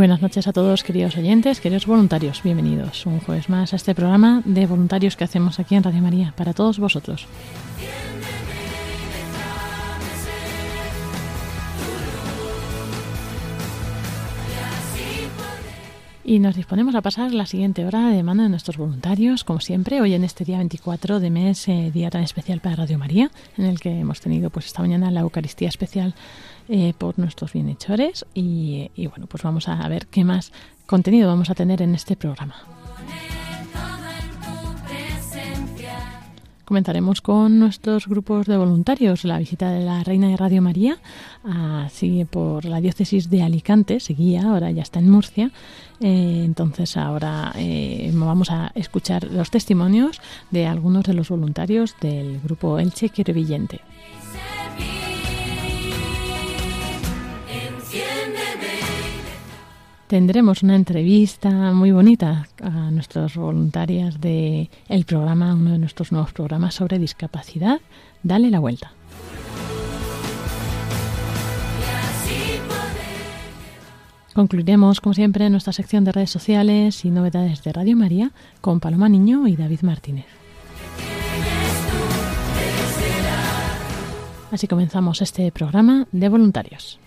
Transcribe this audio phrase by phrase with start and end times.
[0.00, 2.42] Buenas noches a todos, queridos oyentes, queridos voluntarios.
[2.42, 6.32] Bienvenidos un jueves más a este programa de voluntarios que hacemos aquí en Radio María
[6.38, 7.26] para todos vosotros.
[16.24, 20.00] Y nos disponemos a pasar la siguiente hora de mano de nuestros voluntarios, como siempre,
[20.00, 23.66] hoy en este día 24 de mes, eh, día tan especial para Radio María, en
[23.66, 26.14] el que hemos tenido pues esta mañana la Eucaristía especial
[26.72, 30.52] eh, por nuestros bienhechores y, bueno, pues vamos a ver qué más
[30.86, 32.54] contenido vamos a tener en este programa.
[36.64, 40.98] Comenzaremos con nuestros grupos de voluntarios la visita de la Reina de Radio María,
[41.42, 45.50] así por la diócesis de Alicante, seguía, ahora ya está en Murcia.
[45.98, 50.20] Eh, entonces ahora eh, vamos a escuchar los testimonios
[50.52, 53.80] de algunos de los voluntarios del grupo Elche Querevillente.
[60.10, 66.32] Tendremos una entrevista muy bonita a nuestras voluntarias de el programa, uno de nuestros nuevos
[66.32, 67.80] programas sobre discapacidad.
[68.24, 68.90] Dale la vuelta.
[74.34, 79.08] Concluiremos, como siempre, nuestra sección de redes sociales y novedades de Radio María con Paloma
[79.08, 80.26] Niño y David Martínez.
[84.50, 86.98] Así comenzamos este programa de voluntarios.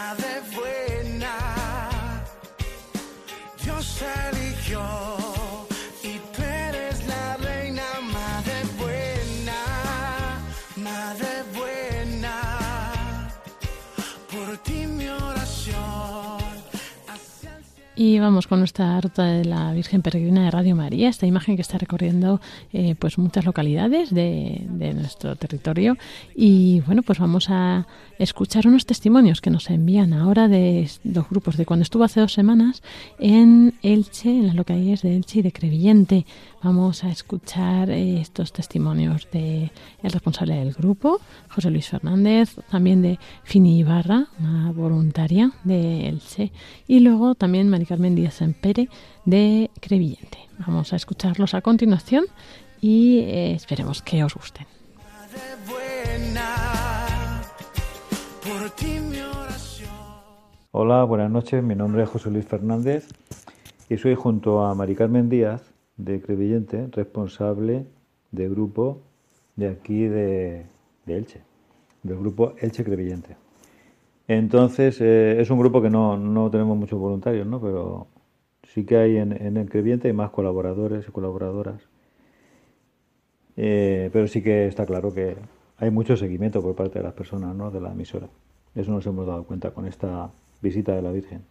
[0.00, 0.59] Madre buena,
[18.02, 21.60] Y vamos con nuestra ruta de la Virgen Peregrina de Radio María, esta imagen que
[21.60, 22.40] está recorriendo
[22.72, 25.98] eh, pues muchas localidades de, de nuestro territorio.
[26.34, 27.86] Y bueno, pues vamos a
[28.18, 32.32] escuchar unos testimonios que nos envían ahora de dos grupos de cuando estuvo hace dos
[32.32, 32.82] semanas
[33.18, 36.24] en Elche, en las localidades de Elche y de Crevillente.
[36.62, 39.72] Vamos a escuchar eh, estos testimonios de
[40.02, 46.50] el responsable del grupo, José Luis Fernández, también de Fini Ibarra, una voluntaria de Elche,
[46.88, 48.88] y luego también Mari Carmen Díaz Empere
[49.24, 50.38] de Crevillente.
[50.64, 52.26] Vamos a escucharlos a continuación
[52.80, 54.64] y eh, esperemos que os gusten.
[60.70, 61.64] Hola, buenas noches.
[61.64, 63.08] Mi nombre es José Luis Fernández
[63.88, 67.86] y soy junto a Mari Carmen Díaz de Crevillente, responsable
[68.30, 69.02] de grupo
[69.56, 70.64] de aquí de,
[71.06, 71.40] de Elche,
[72.04, 73.49] del grupo Elche Crevillente.
[74.32, 77.60] Entonces, eh, es un grupo que no, no tenemos muchos voluntarios, ¿no?
[77.60, 78.06] Pero
[78.62, 81.82] sí que hay en, en el Crevillente hay más colaboradores y colaboradoras.
[83.56, 85.34] Eh, pero sí que está claro que
[85.78, 87.72] hay mucho seguimiento por parte de las personas, ¿no?
[87.72, 88.28] De la emisora.
[88.76, 90.30] Eso nos hemos dado cuenta con esta
[90.62, 91.42] visita de la Virgen.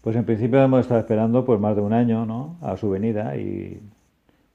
[0.00, 2.56] Pues en principio hemos estado esperando pues más de un año, ¿no?
[2.60, 3.80] A su venida y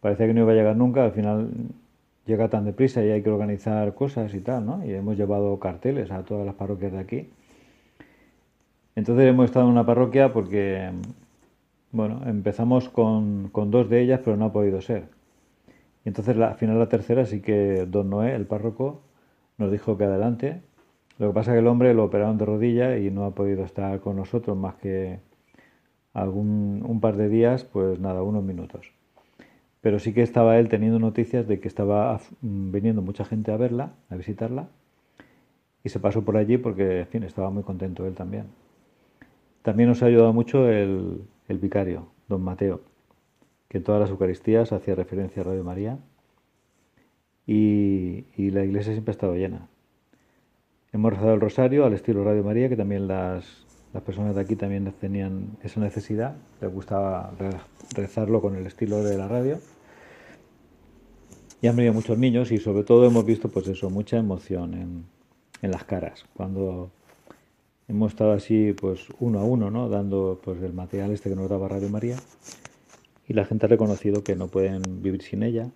[0.01, 1.05] parecía que no iba a llegar nunca.
[1.05, 1.51] Al final
[2.27, 4.85] llega tan deprisa y hay que organizar cosas y tal, ¿no?
[4.85, 7.29] Y hemos llevado carteles a todas las parroquias de aquí.
[8.95, 10.91] Entonces hemos estado en una parroquia porque,
[11.91, 15.05] bueno, empezamos con, con dos de ellas, pero no ha podido ser.
[16.05, 19.01] Y entonces la, al final la tercera sí que don Noé, el párroco,
[19.57, 20.61] nos dijo que adelante.
[21.19, 23.63] Lo que pasa es que el hombre lo operaron de rodilla y no ha podido
[23.63, 25.19] estar con nosotros más que
[26.13, 28.91] algún un par de días, pues nada, unos minutos.
[29.87, 33.55] Pero sí que estaba él teniendo noticias de que estaba mm, viniendo mucha gente a
[33.55, 34.67] verla, a visitarla,
[35.81, 38.47] y se pasó por allí porque, en fin, estaba muy contento él también.
[39.61, 42.81] También nos ha ayudado mucho el, el vicario, don Mateo,
[43.69, 45.97] que en todas las Eucaristías hacía referencia a Radio María
[47.45, 49.69] y, y la iglesia siempre ha estado llena.
[50.91, 54.57] Hemos rezado el rosario al estilo Radio María, que también las, las personas de aquí
[54.57, 57.55] también tenían esa necesidad, les gustaba re-
[57.95, 59.59] rezarlo con el estilo de la radio.
[61.61, 65.05] Y han venido muchos niños y sobre todo hemos visto pues eso, mucha emoción en,
[65.61, 66.25] en las caras.
[66.33, 66.91] Cuando
[67.87, 69.89] hemos estado así pues uno a uno, ¿no?
[69.89, 72.17] Dando pues el material este que nos daba Radio María
[73.27, 75.69] y la gente ha reconocido que no pueden vivir sin ella,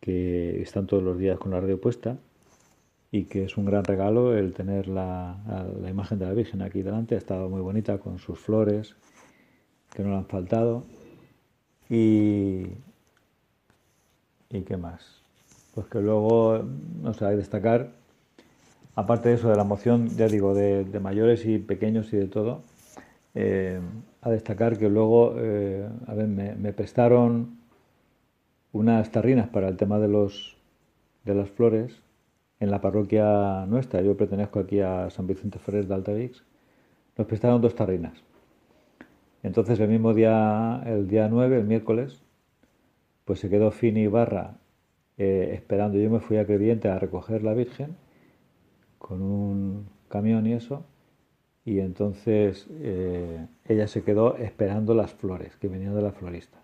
[0.00, 2.18] que están todos los días con la radio puesta
[3.10, 6.82] y que es un gran regalo el tener la, la imagen de la Virgen aquí
[6.82, 7.16] delante.
[7.16, 8.94] Ha estado muy bonita con sus flores,
[9.92, 10.84] que no le han faltado.
[11.88, 12.66] Y,
[14.50, 15.22] ¿Y qué más?
[15.74, 16.64] Pues que luego,
[17.02, 17.92] no sé, hay destacar,
[18.96, 22.62] aparte de eso, de la moción, ya digo, de, mayores y pequeños y de todo,
[23.34, 23.80] eh,
[24.22, 27.58] a destacar que luego, eh, a ver, me, me prestaron
[28.72, 30.56] unas tarrinas para el tema de los
[31.24, 31.92] de las flores
[32.60, 34.02] en la parroquia nuestra.
[34.02, 36.42] Yo pertenezco aquí a San Vicente Ferrer de Altavix.
[37.16, 38.22] Nos prestaron dos tarrinas.
[39.42, 42.22] Entonces el mismo día, el día 9, el miércoles,
[43.30, 44.56] pues se quedó Fini Barra
[45.16, 45.96] eh, esperando.
[45.98, 47.94] Yo me fui a Crevillente a recoger la Virgen
[48.98, 50.82] con un camión y eso.
[51.64, 56.58] Y entonces eh, ella se quedó esperando las flores que venían de la florista.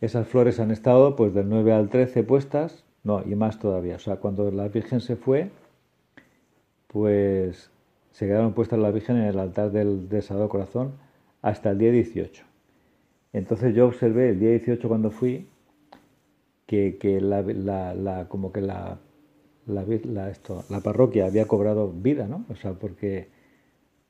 [0.00, 3.96] Esas flores han estado pues del 9 al 13 puestas, no, y más todavía.
[3.96, 5.50] O sea, cuando la Virgen se fue,
[6.86, 7.72] pues
[8.12, 10.92] se quedaron puestas la Virgen en el altar del, del Sagrado Corazón
[11.42, 12.49] hasta el día 18.
[13.32, 15.48] Entonces yo observé el día 18 cuando fui
[16.66, 17.42] que, que la,
[17.94, 18.98] la- como que la,
[19.66, 22.44] la, esto, la parroquia había cobrado vida, ¿no?
[22.48, 23.28] O sea, porque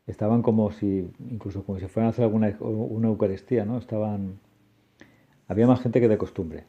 [0.07, 3.79] estaban como si, incluso como si fueran a hacer alguna una Eucaristía, ¿no?
[3.79, 4.39] Estaban,
[5.49, 6.65] había más gente que de costumbre.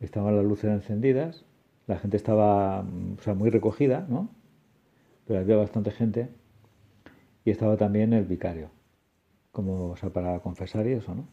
[0.00, 1.44] Estaban las luces encendidas,
[1.86, 4.30] la gente estaba, o sea, muy recogida, ¿no?
[5.26, 6.28] Pero había bastante gente
[7.44, 8.70] y estaba también el vicario,
[9.52, 11.24] como, o sea, para confesar y eso, ¿no?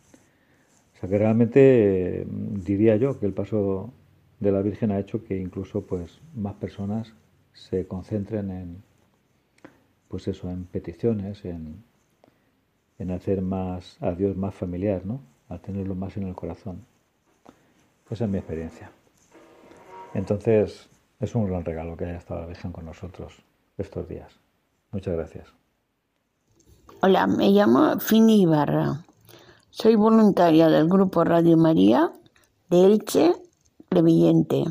[0.97, 3.93] O sea que realmente eh, diría yo que el paso
[4.39, 7.13] de la Virgen ha hecho que incluso pues más personas
[7.53, 8.83] se concentren en
[10.07, 11.83] pues eso, en peticiones, en,
[12.97, 15.19] en hacer más a Dios más familiar, ¿no?
[15.49, 16.85] A tenerlo más en el corazón.
[18.09, 18.89] Esa es mi experiencia.
[20.13, 20.89] Entonces,
[21.19, 23.43] es un gran regalo que haya estado la Virgen con nosotros
[23.77, 24.39] estos días.
[24.91, 25.47] Muchas gracias.
[27.01, 29.03] Hola, me llamo Fini Ibarra.
[29.79, 32.11] Soy voluntaria del grupo Radio María
[32.67, 33.35] de Elche,
[33.89, 34.63] Crevillente.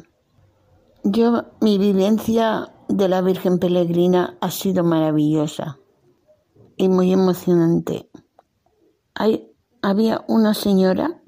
[1.04, 5.78] Yo, mi vivencia de la Virgen Peregrina ha sido maravillosa
[6.76, 8.10] y muy emocionante.
[9.14, 9.48] Hay,
[9.80, 11.22] había una señora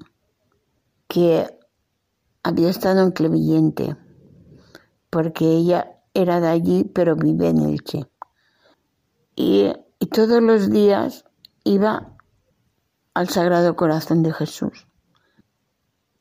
[1.07, 1.47] que
[2.43, 3.95] había estado en Crevillente
[5.09, 8.07] porque ella era de allí pero vive en Elche.
[9.37, 11.23] Y, y todos los días
[11.63, 12.17] iba
[13.19, 14.87] al Sagrado Corazón de Jesús.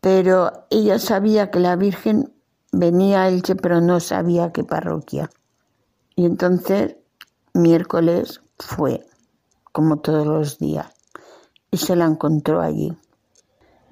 [0.00, 2.34] Pero ella sabía que la Virgen
[2.72, 5.30] venía a Elche, pero no sabía qué parroquia.
[6.16, 6.96] Y entonces,
[7.54, 9.06] miércoles fue,
[9.70, 10.88] como todos los días,
[11.70, 12.98] y se la encontró allí.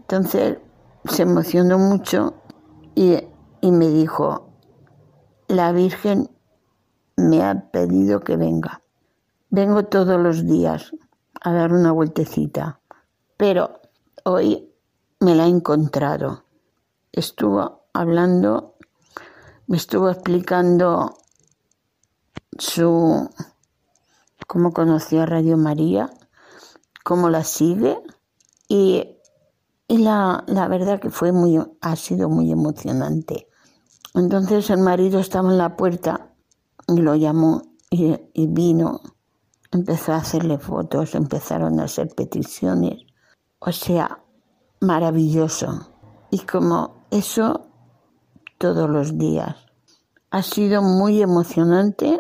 [0.01, 0.59] Entonces,
[1.05, 2.35] se emocionó mucho
[2.97, 3.19] y,
[3.61, 4.49] y me dijo,
[5.47, 6.29] la Virgen
[7.15, 8.83] me ha pedido que venga.
[9.51, 10.91] Vengo todos los días
[11.41, 12.81] a dar una vueltecita,
[13.37, 13.81] pero
[14.25, 14.73] hoy
[15.21, 16.45] me la he encontrado.
[17.13, 18.77] Estuvo hablando,
[19.67, 21.17] me estuvo explicando
[22.59, 23.31] su
[24.47, 26.11] cómo conoció a Radio María,
[27.05, 27.99] cómo la sigue
[28.69, 29.19] y,
[29.89, 33.49] y la, la verdad que fue muy, ha sido muy emocionante.
[34.15, 36.31] Entonces el marido estaba en la puerta
[36.89, 39.01] y lo llamó y, y vino
[39.73, 43.06] empezó a hacerle fotos, empezaron a hacer peticiones.
[43.59, 44.21] O sea,
[44.81, 45.89] maravilloso.
[46.31, 47.67] Y como eso
[48.59, 49.57] todos los días.
[50.31, 52.19] Ha sido muy emocionante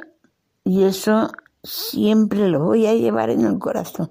[0.64, 1.30] y eso
[1.62, 4.10] siempre lo voy a llevar en el corazón.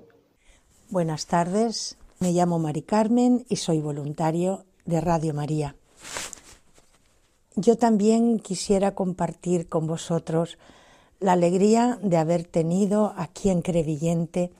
[0.89, 5.75] Buenas tardes, me llamo Mari Carmen y soy voluntario de Radio María.
[7.55, 10.57] Yo también quisiera compartir con vosotros
[11.19, 14.51] la alegría de haber tenido aquí en Crevillente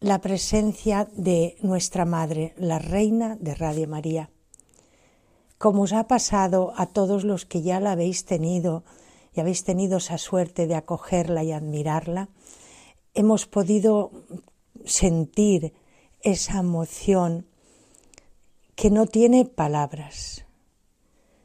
[0.00, 4.30] la presencia de nuestra Madre, la Reina de Radio María.
[5.58, 8.84] Como os ha pasado a todos los que ya la habéis tenido
[9.34, 12.28] y habéis tenido esa suerte de acogerla y admirarla,
[13.14, 14.12] hemos podido
[14.84, 15.74] sentir
[16.20, 17.46] esa emoción
[18.76, 20.44] que no tiene palabras.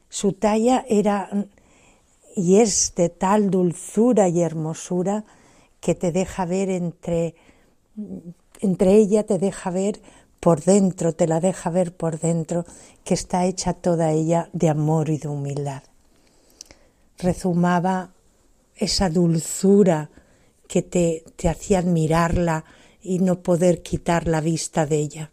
[0.08, 1.48] Su talla era
[2.36, 5.24] y es de tal dulzura y hermosura
[5.80, 7.34] que te deja ver entre,
[8.60, 10.00] entre ella, te deja ver
[10.40, 12.64] por dentro, te la deja ver por dentro,
[13.04, 15.82] que está hecha toda ella de amor y de humildad.
[17.18, 18.12] Rezumaba
[18.76, 20.10] esa dulzura
[20.68, 22.64] que te, te hacía admirarla
[23.02, 25.30] y no poder quitar la vista de ella.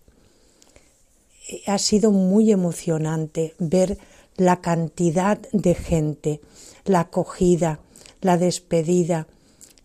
[1.68, 3.98] Ha sido muy emocionante ver
[4.38, 6.42] la cantidad de gente,
[6.86, 7.80] la acogida,
[8.22, 9.28] la despedida,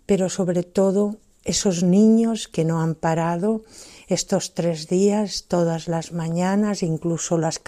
[0.04, 1.16] pero sobre todo
[1.46, 3.62] esos niños que no han parado
[4.08, 7.60] estos tres días, todas las mañanas, incluso las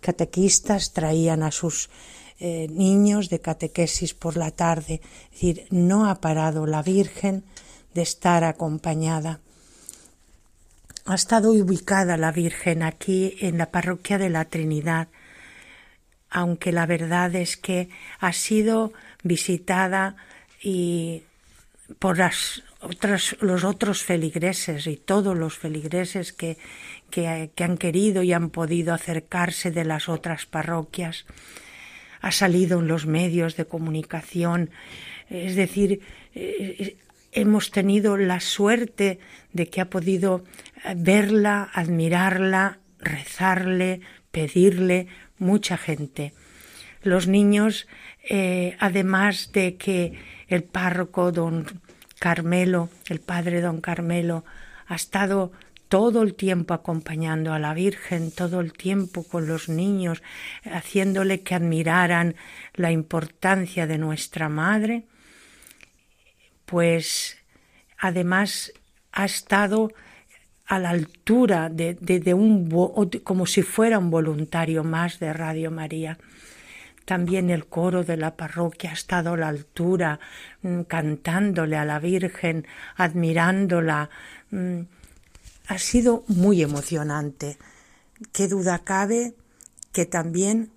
[0.00, 1.90] catequistas traían a sus
[2.40, 5.00] eh, niños de catequesis por la tarde.
[5.24, 7.44] Es decir, no ha parado la Virgen
[7.94, 9.40] de estar acompañada.
[11.04, 15.08] Ha estado ubicada la Virgen aquí en la parroquia de la Trinidad,
[16.30, 17.88] aunque la verdad es que
[18.20, 18.92] ha sido
[19.22, 20.16] visitada
[20.62, 21.22] y
[21.98, 26.56] por las otras, los otros feligreses y todos los feligreses que,
[27.10, 31.26] que, han querido y han podido acercarse de las otras parroquias.
[32.20, 34.70] Ha salido en los medios de comunicación,
[35.30, 36.00] es decir,
[36.34, 36.96] eh,
[37.32, 39.18] hemos tenido la suerte
[39.52, 40.44] de que ha podido
[40.96, 45.06] verla, admirarla, rezarle, pedirle
[45.38, 46.32] mucha gente.
[47.02, 47.86] Los niños,
[48.28, 50.14] eh, además de que
[50.48, 51.66] el párroco don
[52.18, 54.44] Carmelo, el padre don Carmelo,
[54.86, 55.52] ha estado
[55.88, 60.22] todo el tiempo acompañando a la Virgen, todo el tiempo con los niños,
[60.64, 62.34] haciéndole que admiraran
[62.74, 65.04] la importancia de nuestra Madre,
[66.66, 67.38] pues
[67.98, 68.72] además
[69.12, 69.92] ha estado
[70.66, 72.68] a la altura de, de, un
[73.24, 76.18] como si fuera un voluntario más de Radio María.
[77.08, 80.20] También el coro de la parroquia ha estado a la altura,
[80.60, 84.10] mm, cantándole a la Virgen, admirándola.
[84.50, 84.80] Mm,
[85.68, 87.56] ha sido muy emocionante.
[88.30, 89.32] Qué duda cabe
[89.90, 90.70] que también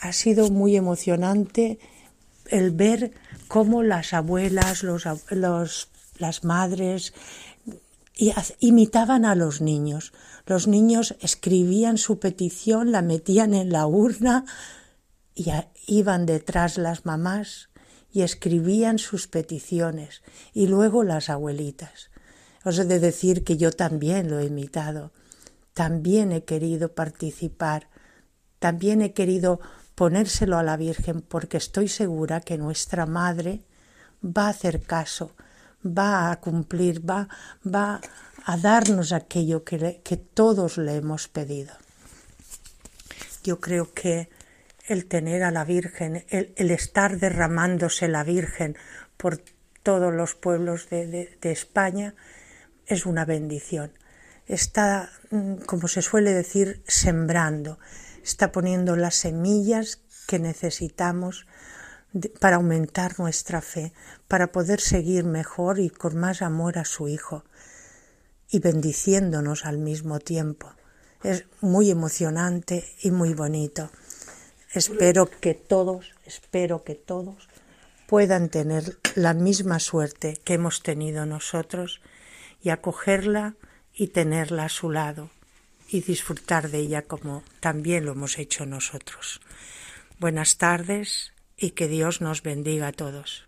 [0.00, 1.78] ha sido muy emocionante
[2.50, 3.12] el ver
[3.48, 7.14] cómo las abuelas, los, los, las madres,
[8.60, 10.12] imitaban a los niños.
[10.44, 14.44] Los niños escribían su petición, la metían en la urna
[15.34, 15.50] y
[15.86, 17.68] iban detrás las mamás
[18.12, 20.22] y escribían sus peticiones
[20.52, 22.10] y luego las abuelitas.
[22.64, 25.12] Os he de decir que yo también lo he imitado,
[25.74, 27.88] también he querido participar,
[28.60, 29.60] también he querido
[29.96, 33.62] ponérselo a la Virgen porque estoy segura que nuestra Madre
[34.24, 35.32] va a hacer caso,
[35.84, 37.28] va a cumplir, va,
[37.66, 38.00] va
[38.46, 41.74] a darnos aquello que, que todos le hemos pedido.
[43.42, 44.30] Yo creo que
[44.86, 48.76] el tener a la Virgen, el, estar derramándose la Virgen
[49.16, 49.42] por
[49.82, 52.14] todos los pueblos de España,
[52.86, 53.92] es una bendición.
[54.46, 57.78] Está, mm, como se suele decir, sembrando,
[58.22, 61.46] está poniendo las semillas que necesitamos
[62.40, 63.92] para aumentar nuestra fe,
[64.28, 67.44] para poder seguir mejor y con más amor a su Hijo
[68.50, 70.72] y bendiciéndonos al mismo tiempo.
[71.22, 73.90] Es muy emocionante y muy bonito.
[74.74, 77.48] Espero que todos, espero que todos
[78.08, 82.00] puedan tener la misma suerte que hemos tenido nosotros
[82.60, 83.54] y acogerla
[83.94, 85.30] y tenerla a su lado
[85.88, 89.40] y disfrutar de ella como también lo hemos hecho nosotros.
[90.18, 93.46] Buenas tardes y que Dios nos bendiga a todos.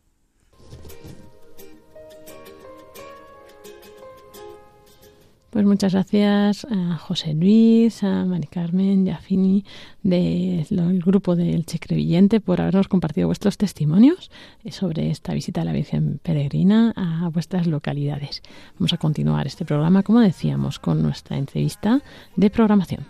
[5.50, 9.65] Pues muchas gracias a José Luis, a Mari Carmen y Fini
[10.03, 14.31] del grupo del Checrevillente por habernos compartido vuestros testimonios
[14.71, 18.43] sobre esta visita a la Virgen Peregrina a vuestras localidades.
[18.79, 22.00] Vamos a continuar este programa, como decíamos, con nuestra entrevista
[22.37, 23.07] de programación.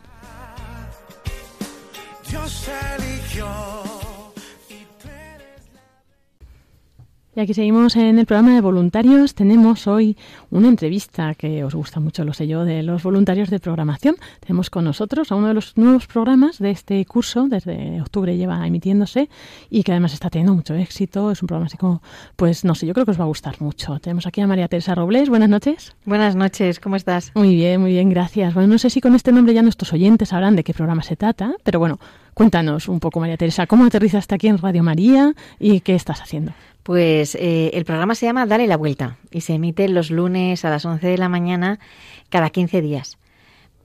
[7.37, 9.35] Y aquí seguimos en el programa de voluntarios.
[9.35, 10.17] Tenemos hoy
[10.51, 14.17] una entrevista que os gusta mucho, lo sé yo, de los voluntarios de programación.
[14.41, 18.67] Tenemos con nosotros a uno de los nuevos programas de este curso, desde octubre lleva
[18.67, 19.29] emitiéndose
[19.69, 21.31] y que además está teniendo mucho éxito.
[21.31, 22.01] Es un programa así como,
[22.37, 23.99] pues no sé, yo creo que os va a gustar mucho.
[23.99, 25.29] Tenemos aquí a María Teresa Robles.
[25.29, 25.95] Buenas noches.
[26.07, 27.33] Buenas noches, ¿cómo estás?
[27.35, 28.55] Muy bien, muy bien, gracias.
[28.55, 31.17] Bueno, no sé si con este nombre ya nuestros oyentes sabrán de qué programa se
[31.17, 31.99] trata, pero bueno,
[32.33, 36.53] cuéntanos un poco, María Teresa, ¿cómo aterrizaste aquí en Radio María y qué estás haciendo?
[36.87, 40.71] Pues eh, el programa se llama Dale la Vuelta y se emite los lunes a
[40.71, 41.81] las 11 de la mañana
[42.29, 43.19] cada 15 días.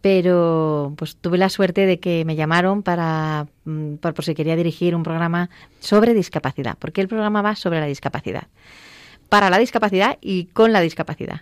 [0.02, 4.56] Pero pues tuve la suerte de que me llamaron para mm, por, por si quería
[4.56, 8.44] dirigir un programa sobre discapacidad, porque el programa va sobre la discapacidad.
[9.30, 11.42] Para la discapacidad y con la discapacidad.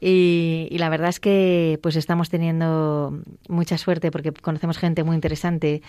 [0.00, 5.14] Y, y, la verdad es que pues estamos teniendo mucha suerte porque conocemos gente muy
[5.14, 5.82] interesante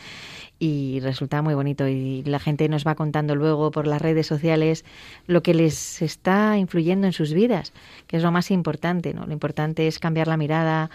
[0.62, 4.86] y resulta muy bonito y la gente nos va contando luego por las redes sociales
[5.26, 7.74] lo que les está influyendo en sus vidas,
[8.06, 9.26] que es lo más importante, ¿no?
[9.26, 10.92] Lo importante es cambiar la mirada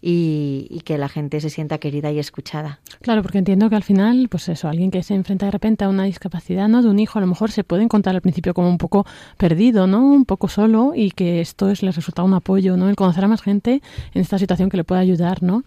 [0.00, 2.80] y, y que la gente se sienta querida y escuchada.
[3.02, 5.90] Claro, porque entiendo que al final, pues eso, alguien que se enfrenta de repente a
[5.90, 6.82] una discapacidad, ¿no?
[6.82, 9.04] De un hijo, a lo mejor se puede encontrar al principio como un poco
[9.36, 10.02] perdido, ¿no?
[10.02, 12.88] Un poco solo y que esto es, les resulta un apoyo ¿no?
[12.88, 13.82] El conocer a más gente
[14.14, 15.64] en esta situación que le pueda ayudar, ¿no?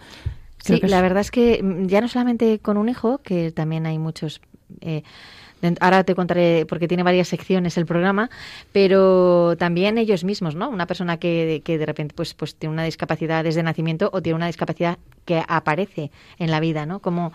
[0.63, 1.01] Creo sí, la es...
[1.01, 4.41] verdad es que mm, ya no solamente con un hijo, que también hay muchos...
[4.81, 5.03] Eh,
[5.79, 8.29] ahora te contaré porque tiene varias secciones el programa,
[8.73, 10.69] pero también ellos mismos, ¿no?
[10.69, 14.35] Una persona que, que de repente pues, pues tiene una discapacidad desde nacimiento o tiene
[14.35, 16.99] una discapacidad que aparece en la vida, ¿no?
[16.99, 17.31] Como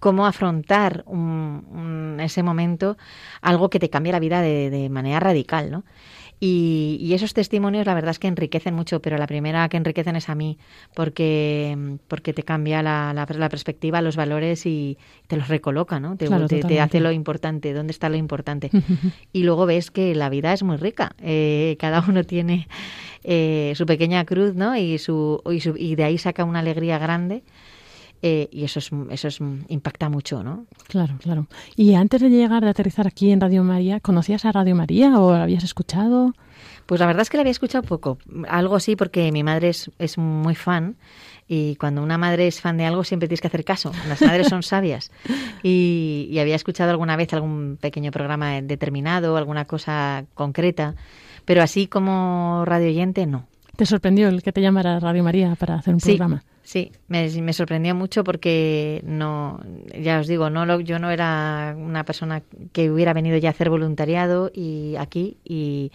[0.00, 2.96] cómo afrontar un, un, ese momento,
[3.42, 5.84] algo que te cambia la vida de, de manera radical, ¿no?
[6.42, 10.16] Y, y, esos testimonios la verdad es que enriquecen mucho, pero la primera que enriquecen
[10.16, 10.56] es a mí,
[10.94, 16.16] porque, porque te cambia la, la, la perspectiva, los valores y te los recoloca, ¿no?
[16.16, 18.70] Te, claro, te, te, hace lo importante, dónde está lo importante.
[19.34, 22.68] y luego ves que la vida es muy rica, eh, cada uno tiene
[23.22, 24.74] eh, su pequeña cruz, ¿no?
[24.76, 27.42] Y, su, y, su, y de ahí saca una alegría grande.
[28.22, 30.66] Eh, y eso es, eso es impacta mucho, ¿no?
[30.88, 31.46] Claro, claro.
[31.74, 35.32] Y antes de llegar, de aterrizar aquí en Radio María, ¿conocías a Radio María o
[35.32, 36.34] la habías escuchado?
[36.84, 38.18] Pues la verdad es que la había escuchado poco.
[38.48, 40.96] Algo sí, porque mi madre es, es muy fan.
[41.48, 43.92] Y cuando una madre es fan de algo, siempre tienes que hacer caso.
[44.08, 45.10] Las madres son sabias.
[45.62, 50.94] Y, y había escuchado alguna vez algún pequeño programa determinado, alguna cosa concreta.
[51.44, 53.46] Pero así como radio oyente, no.
[53.80, 56.44] ¿Te sorprendió el que te llamara Radio María para hacer un sí, programa?
[56.62, 59.58] Sí, me, me, sorprendió mucho porque no,
[59.98, 62.42] ya os digo, no lo, yo no era una persona
[62.74, 65.92] que hubiera venido ya a hacer voluntariado y aquí y,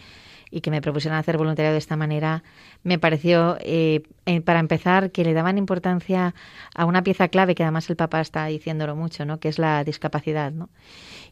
[0.49, 2.41] y que me propusieran hacer voluntariado de esta manera,
[2.81, 4.01] me pareció, eh,
[4.45, 6.33] para empezar, que le daban importancia
[6.73, 9.39] a una pieza clave que además el Papa está diciéndolo mucho, ¿no?
[9.39, 10.51] que es la discapacidad.
[10.51, 10.69] ¿no?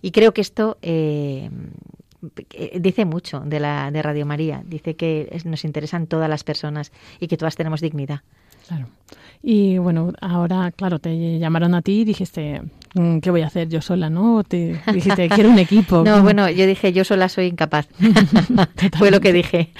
[0.04, 1.50] Y creo que esto eh,
[2.80, 7.28] dice mucho de, la, de Radio María, dice que nos interesan todas las personas y
[7.28, 8.22] que todas tenemos dignidad.
[8.68, 8.88] Claro.
[9.46, 12.62] Y bueno, ahora, claro, te llamaron a ti y dijiste,
[12.94, 14.10] mm, ¿qué voy a hacer yo sola?
[14.10, 14.42] ¿No?
[14.46, 16.02] Te dijiste, quiero un equipo.
[16.06, 17.90] no, bueno, yo dije, yo sola soy incapaz.
[18.98, 19.74] Fue lo que dije.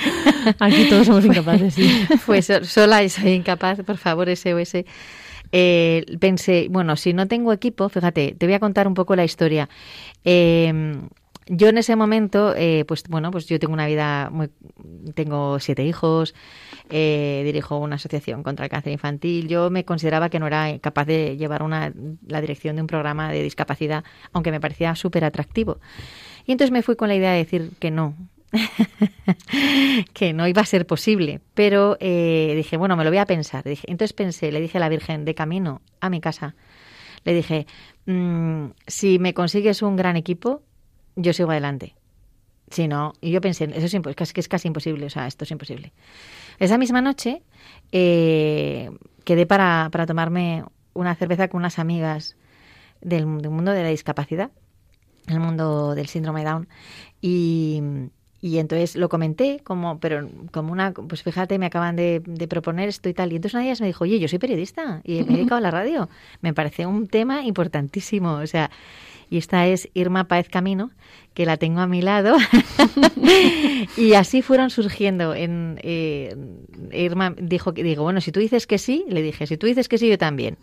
[0.60, 1.88] Aquí todos somos incapaces, sí.
[2.20, 4.84] Fue sola y soy incapaz, por favor, SOS.
[5.54, 9.24] Eh, pensé, bueno, si no tengo equipo, fíjate, te voy a contar un poco la
[9.24, 9.70] historia.
[10.26, 11.00] Eh,
[11.48, 14.50] yo en ese momento, eh, pues bueno, pues yo tengo una vida muy,
[15.14, 16.34] tengo siete hijos,
[16.90, 19.48] eh, dirijo una asociación contra el cáncer infantil.
[19.48, 21.92] Yo me consideraba que no era capaz de llevar una,
[22.28, 25.80] la dirección de un programa de discapacidad, aunque me parecía súper atractivo.
[26.46, 28.16] Y entonces me fui con la idea de decir que no,
[30.14, 31.42] que no iba a ser posible.
[31.54, 33.64] Pero eh, dije, bueno, me lo voy a pensar.
[33.66, 36.56] Entonces pensé, le dije a la Virgen de camino a mi casa,
[37.24, 37.68] le dije,
[38.06, 40.62] mmm, si me consigues un gran equipo,
[41.16, 41.96] yo sigo adelante.
[42.70, 45.52] Si no, y yo pensé, eso es, que es casi imposible, o sea, esto es
[45.52, 45.94] imposible.
[46.60, 47.44] Esa misma noche
[47.92, 48.90] eh,
[49.26, 52.36] quedé para, para, tomarme una cerveza con unas amigas
[53.02, 54.52] del, del, mundo de la discapacidad,
[55.28, 56.68] el mundo del síndrome Down,
[57.22, 57.82] y,
[58.42, 62.90] y entonces lo comenté como, pero como una, pues fíjate, me acaban de, de, proponer
[62.90, 63.32] esto y tal.
[63.32, 65.60] Y entonces una de ellas me dijo, oye, yo soy periodista y me he dedicado
[65.60, 66.10] a la radio.
[66.42, 68.70] Me parece un tema importantísimo, o sea,
[69.34, 70.92] y esta es Irma Paez Camino,
[71.34, 72.38] que la tengo a mi lado.
[73.98, 75.34] y así fueron surgiendo.
[75.34, 76.36] En, eh,
[76.92, 79.90] Irma dijo que, digo, bueno, si tú dices que sí, le dije, si tú dices
[79.90, 80.58] que sí, yo también.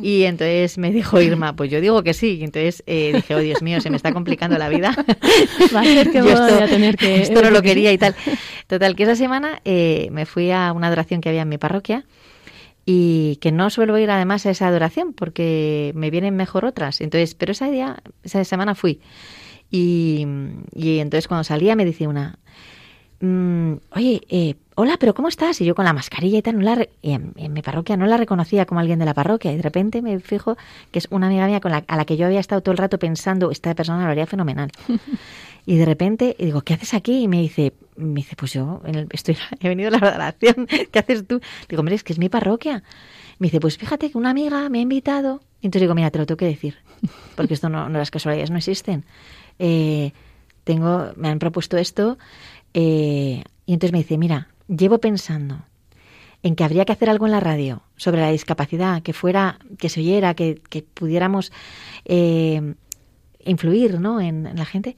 [0.00, 2.36] Y entonces me dijo Irma, pues yo digo que sí.
[2.36, 4.94] Y entonces eh, dije, oh Dios mío, se me está complicando la vida.
[5.74, 7.22] Va a ser que voy esto, a tener que...
[7.22, 8.14] Esto no lo quería y tal.
[8.68, 12.04] Total, que esa semana eh, me fui a una adoración que había en mi parroquia
[12.90, 17.00] y que no suelo ir además a esa adoración porque me vienen mejor otras.
[17.02, 19.00] Entonces, pero ese día, esa semana fui
[19.70, 20.26] Y,
[20.74, 22.38] y entonces cuando salía me decía una,
[23.20, 25.60] mm, oye, eh, hola, pero ¿cómo estás?
[25.60, 27.96] Y yo con la mascarilla y tal, no la re- y en, en mi parroquia
[27.96, 29.52] no la reconocía como alguien de la parroquia.
[29.52, 30.56] Y de repente me fijo
[30.92, 32.78] que es una amiga mía con la, a la que yo había estado todo el
[32.78, 34.70] rato pensando, esta persona lo haría fenomenal.
[35.66, 37.22] Y de repente y digo, ¿qué haces aquí?
[37.24, 40.66] Y me dice, me dice, pues yo en el- estoy, he venido a la oración,
[40.92, 41.40] ¿qué haces tú?
[41.68, 42.82] Digo, hombre, es que es mi parroquia.
[43.38, 45.40] Me dice, pues fíjate que una amiga me ha invitado.
[45.60, 46.76] Y entonces digo, mira, te lo tengo que decir,
[47.36, 49.04] porque esto no, no las casualidades no existen.
[49.58, 50.12] Eh,
[50.64, 52.18] tengo, me han propuesto esto,
[52.74, 55.64] eh, y entonces me dice, mira, llevo pensando
[56.42, 59.88] en que habría que hacer algo en la radio sobre la discapacidad, que fuera, que
[59.88, 61.50] se oyera, que, que pudiéramos
[62.04, 62.74] eh,
[63.44, 64.20] influir ¿no?
[64.20, 64.96] en, en la gente.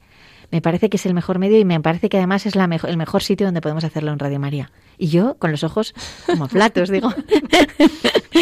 [0.51, 2.87] Me parece que es el mejor medio y me parece que además es la mejo-
[2.87, 4.71] el mejor sitio donde podemos hacerlo en Radio María.
[4.97, 5.93] Y yo, con los ojos
[6.25, 7.09] como platos, digo.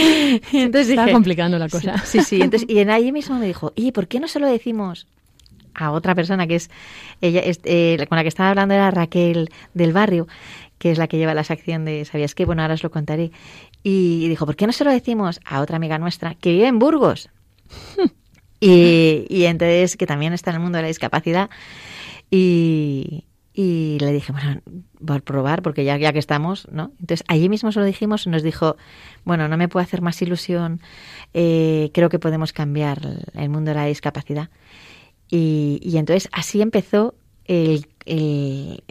[0.54, 1.98] Entonces Está dije- complicando la cosa.
[2.06, 2.42] Sí, sí.
[2.42, 5.08] Entonces, y en ahí mismo me dijo, ¿y por qué no se lo decimos
[5.74, 6.70] a otra persona que es
[7.22, 10.28] ella es, eh, con la que estaba hablando era Raquel del barrio,
[10.78, 12.46] que es la que lleva la sección de ¿sabías qué?
[12.46, 13.32] Bueno, ahora os lo contaré.
[13.84, 16.80] Y dijo, ¿por qué no se lo decimos a otra amiga nuestra que vive en
[16.80, 17.30] Burgos?
[18.60, 21.50] y, y entonces, que también está en el mundo de la discapacidad.
[22.32, 24.62] Y, le dije, bueno,
[25.06, 26.92] por probar, porque ya, ya que estamos, ¿no?
[27.00, 28.78] Entonces, allí mismo se lo dijimos y nos dijo,
[29.26, 30.80] bueno, no me puedo hacer más ilusión,
[31.34, 33.00] eh, creo que podemos cambiar
[33.34, 34.50] el mundo de la discapacidad.
[35.30, 37.16] Y, y entonces así empezó
[37.46, 38.84] el, el,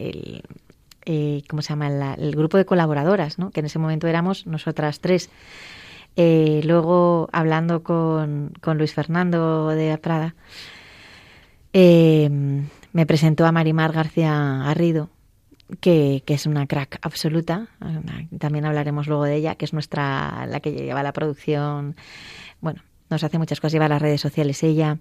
[1.06, 1.88] eh, ¿cómo se llama?
[1.88, 3.50] La- el grupo de colaboradoras, ¿no?
[3.50, 5.30] Que en ese momento éramos nosotras tres.
[6.16, 10.34] Eh, luego, hablando con, con Luis Fernando de Prada,
[11.72, 12.28] eh,
[12.92, 15.10] me presentó a Marimar García Garrido,
[15.80, 17.68] que, que es una crack absoluta.
[18.38, 21.96] También hablaremos luego de ella, que es nuestra, la que lleva la producción.
[22.60, 24.98] Bueno, nos hace muchas cosas, lleva las redes sociales ella.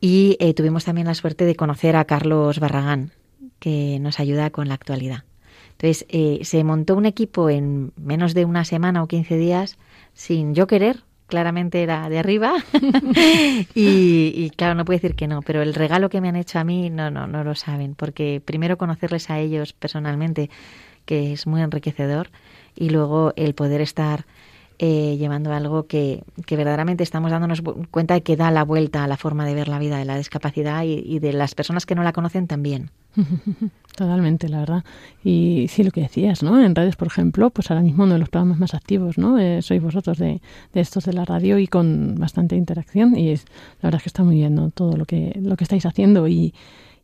[0.00, 3.12] Y eh, tuvimos también la suerte de conocer a Carlos Barragán,
[3.58, 5.24] que nos ayuda con la actualidad.
[5.72, 9.76] Entonces, eh, se montó un equipo en menos de una semana o 15 días
[10.12, 12.54] sin yo querer, claramente era de arriba.
[13.74, 16.58] y, y, claro, no puedo decir que no, pero el regalo que me han hecho
[16.58, 20.50] a mí no, no, no lo saben, porque primero conocerles a ellos personalmente,
[21.04, 22.30] que es muy enriquecedor,
[22.76, 24.26] y luego el poder estar
[24.78, 29.08] eh, llevando algo que, que verdaderamente estamos dándonos cuenta de que da la vuelta a
[29.08, 32.02] la forma de ver la vida de la discapacidad y, de las personas que no
[32.02, 32.90] la conocen también.
[33.96, 34.84] Totalmente, la verdad.
[35.22, 36.60] Y sí, lo que decías, ¿no?
[36.60, 39.38] En redes, por ejemplo, pues ahora mismo uno de los programas más activos, ¿no?
[39.38, 43.16] Eh, sois vosotros de, de estos de la radio y con bastante interacción.
[43.16, 43.44] Y es,
[43.80, 44.72] la verdad es que está muy bien.
[44.72, 46.26] Todo lo que, lo que estáis haciendo.
[46.26, 46.52] Y,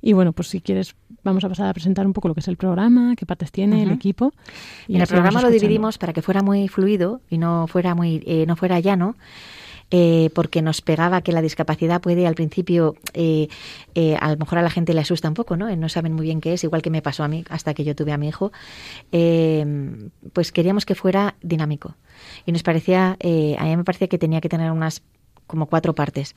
[0.02, 2.48] y bueno, pues si quieres, vamos a pasar a presentar un poco lo que es
[2.48, 3.96] el programa, qué partes tiene el Ujú.
[3.96, 4.32] equipo.
[4.88, 8.22] y En el programa lo dividimos para que fuera muy fluido y no fuera muy
[8.26, 9.16] eh, no fuera llano.
[9.92, 13.48] eh, porque nos pegaba que la discapacidad puede al principio, eh,
[13.96, 15.74] eh, a lo mejor a la gente le asusta un poco, ¿no?
[15.74, 17.96] No saben muy bien qué es, igual que me pasó a mí hasta que yo
[17.96, 18.52] tuve a mi hijo.
[19.10, 21.96] Eh, pues queríamos que fuera dinámico.
[22.46, 25.02] Y nos parecía, eh, a mí me parecía que tenía que tener unas
[25.50, 26.34] como cuatro partes.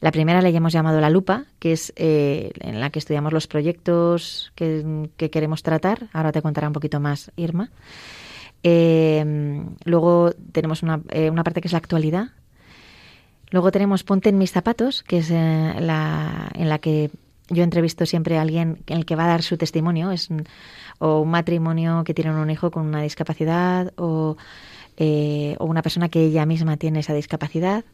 [0.00, 3.46] La primera le hemos llamado la lupa, que es eh, en la que estudiamos los
[3.46, 6.08] proyectos que, que queremos tratar.
[6.12, 7.70] Ahora te contará un poquito más Irma.
[8.62, 9.24] Eh,
[9.84, 12.28] luego tenemos una, eh, una parte que es la actualidad.
[13.50, 17.10] Luego tenemos Ponte en mis zapatos, que es eh, la, en la que
[17.48, 20.10] yo entrevisto siempre a alguien en el que va a dar su testimonio.
[20.10, 20.44] Es un-
[20.98, 24.36] o un matrimonio que tiene un hijo con una discapacidad o,
[24.96, 27.84] eh, o una persona que ella misma tiene esa discapacidad.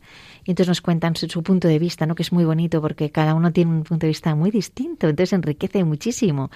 [0.45, 2.15] Y entonces nos cuentan su, punto de vista, ¿no?
[2.15, 5.09] que es muy bonito porque cada uno tiene un punto de vista muy distinto.
[5.09, 6.51] Entonces enriquece muchísimo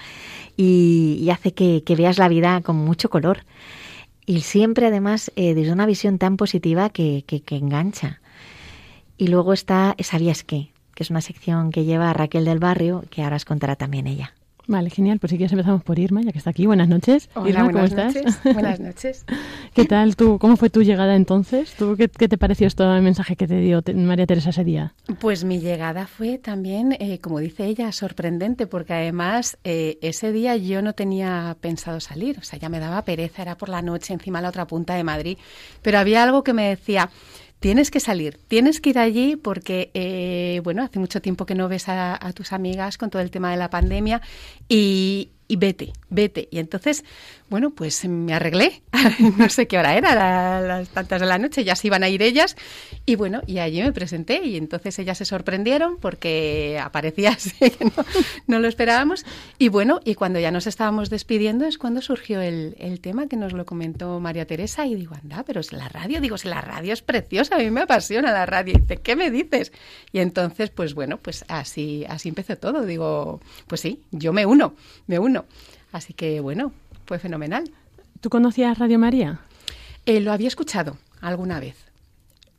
[0.57, 3.45] y, hace que, que veas la vida con mucho color.
[4.25, 8.19] Y siempre, además, eh, desde una visión tan positiva que, que, que engancha.
[9.17, 10.71] Y luego está ¿Sabías qué?
[10.97, 14.33] que es una sección que lleva Raquel del Barrio, que ahora os contará también ella.
[14.69, 15.17] Vale, genial.
[15.19, 16.65] Pues si quieres empezamos por Irma, ya que está aquí.
[16.65, 17.29] Buenas noches.
[17.35, 18.15] Hola, Irma, ¿cómo buenas estás?
[18.35, 18.53] noches.
[18.53, 19.25] Buenas noches.
[19.73, 20.37] ¿Qué tal tú?
[20.39, 21.73] ¿Cómo fue tu llegada entonces?
[21.75, 24.65] ¿Tú, qué, qué te pareció esto el mensaje que te dio te- María Teresa ese
[24.65, 24.93] día?
[25.19, 30.57] Pues mi llegada fue también, eh, como dice ella, sorprendente, porque además eh, ese día
[30.57, 34.13] yo no tenía pensado salir, o sea, ya me daba pereza, era por la noche,
[34.13, 35.37] encima a la otra punta de Madrid,
[35.81, 37.09] pero había algo que me decía,
[37.59, 41.67] tienes que salir, tienes que ir allí porque, eh, bueno, hace mucho tiempo que no
[41.67, 44.21] ves a, a tus amigas con todo el tema de la pandemia
[44.67, 46.47] y, y vete, vete.
[46.51, 47.03] Y entonces,
[47.49, 48.81] bueno, pues me arreglé,
[49.37, 52.09] no sé qué hora era, la- las tantas de la noche, ya se iban a
[52.09, 52.55] ir ellas,
[53.05, 57.85] y bueno, y allí me presenté, y entonces ellas se sorprendieron porque aparecía así, que
[57.85, 57.91] no,
[58.47, 59.25] no lo esperábamos,
[59.57, 63.37] y bueno, y cuando ya nos estábamos despidiendo es cuando surgió el, el tema que
[63.37, 66.59] nos lo comentó María Teresa, y digo, anda, pero es la radio, digo, si la
[66.61, 69.71] radio es preciosa, a mí me apasiona la radio, y dice, ¿qué me dices?
[70.11, 74.75] Y entonces, pues bueno, pues así, así empezó todo, digo, pues sí, yo me uno,
[75.07, 75.36] me uno.
[75.91, 76.71] Así que bueno,
[77.05, 77.69] fue fenomenal.
[78.21, 79.39] ¿Tú conocías Radio María?
[80.05, 81.75] Eh, lo había escuchado alguna vez.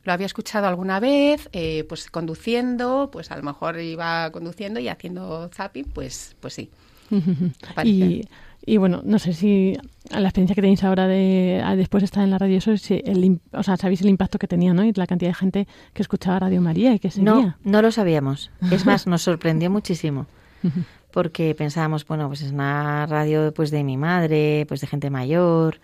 [0.03, 4.87] Lo había escuchado alguna vez, eh, pues conduciendo, pues a lo mejor iba conduciendo y
[4.87, 6.69] haciendo zapping, pues, pues sí.
[7.83, 8.27] Y,
[8.65, 9.77] y bueno, no sé si
[10.11, 12.75] a la experiencia que tenéis ahora de a después de estar en la radio, eso,
[12.77, 14.83] si el, o sea, sabéis el impacto que tenía, ¿no?
[14.83, 17.31] Y la cantidad de gente que escuchaba Radio María y que seguía.
[17.31, 18.51] No, no lo sabíamos.
[18.71, 20.27] Es más, nos sorprendió muchísimo.
[21.11, 25.79] Porque pensábamos, bueno, pues es una radio pues de mi madre, pues de gente mayor.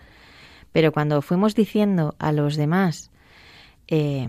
[0.72, 3.10] Pero cuando fuimos diciendo a los demás,
[3.88, 4.28] eh,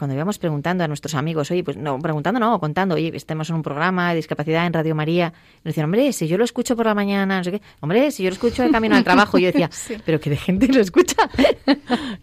[0.00, 3.56] cuando íbamos preguntando a nuestros amigos, oye, pues no, preguntando no, contando, oye, estamos en
[3.56, 6.86] un programa de discapacidad en Radio María, nos decían, hombre, si yo lo escucho por
[6.86, 9.48] la mañana, no sé qué, hombre, si yo lo escucho de camino al trabajo, yo
[9.48, 9.68] decía,
[10.06, 11.28] pero que de gente lo escucha.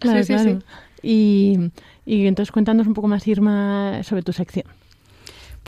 [0.00, 0.60] Claro, Sí, sí, claro.
[0.60, 0.66] sí.
[1.02, 1.70] Y,
[2.04, 4.66] y entonces cuéntanos un poco más, Irma, sobre tu sección.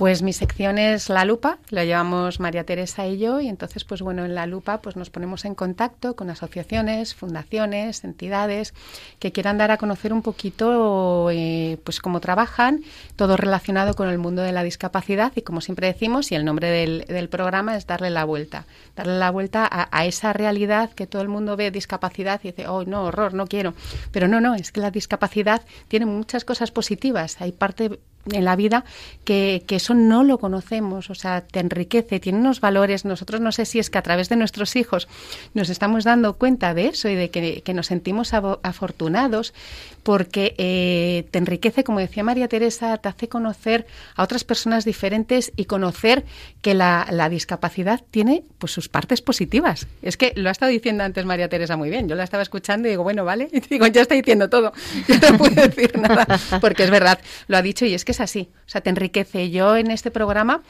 [0.00, 4.00] Pues mi sección es La Lupa, lo llevamos María Teresa y yo, y entonces, pues
[4.00, 8.72] bueno, en La Lupa pues nos ponemos en contacto con asociaciones, fundaciones, entidades
[9.18, 12.82] que quieran dar a conocer un poquito eh, pues cómo trabajan,
[13.16, 16.70] todo relacionado con el mundo de la discapacidad y como siempre decimos, y el nombre
[16.70, 18.64] del, del programa es darle la vuelta,
[18.96, 22.68] darle la vuelta a, a esa realidad que todo el mundo ve discapacidad y dice,
[22.68, 23.74] oh, no, horror, no quiero.
[24.12, 28.56] Pero no, no, es que la discapacidad tiene muchas cosas positivas, hay parte en la
[28.56, 28.84] vida
[29.24, 33.04] que, que eso no lo conocemos, o sea, te enriquece, tiene unos valores.
[33.04, 35.08] Nosotros no sé si es que a través de nuestros hijos
[35.54, 39.54] nos estamos dando cuenta de eso y de que, que nos sentimos afortunados
[40.02, 45.52] porque eh, te enriquece, como decía María Teresa, te hace conocer a otras personas diferentes
[45.56, 46.24] y conocer
[46.62, 49.86] que la, la discapacidad tiene pues sus partes positivas.
[50.02, 52.08] Es que lo ha estado diciendo antes María Teresa muy bien.
[52.08, 54.72] Yo la estaba escuchando y digo, bueno, vale, y digo, ya está diciendo todo.
[55.08, 56.26] Yo no puedo decir nada,
[56.60, 58.50] porque es verdad, lo ha dicho y es que es así.
[58.66, 59.50] O sea, te enriquece.
[59.50, 60.62] Yo en este programa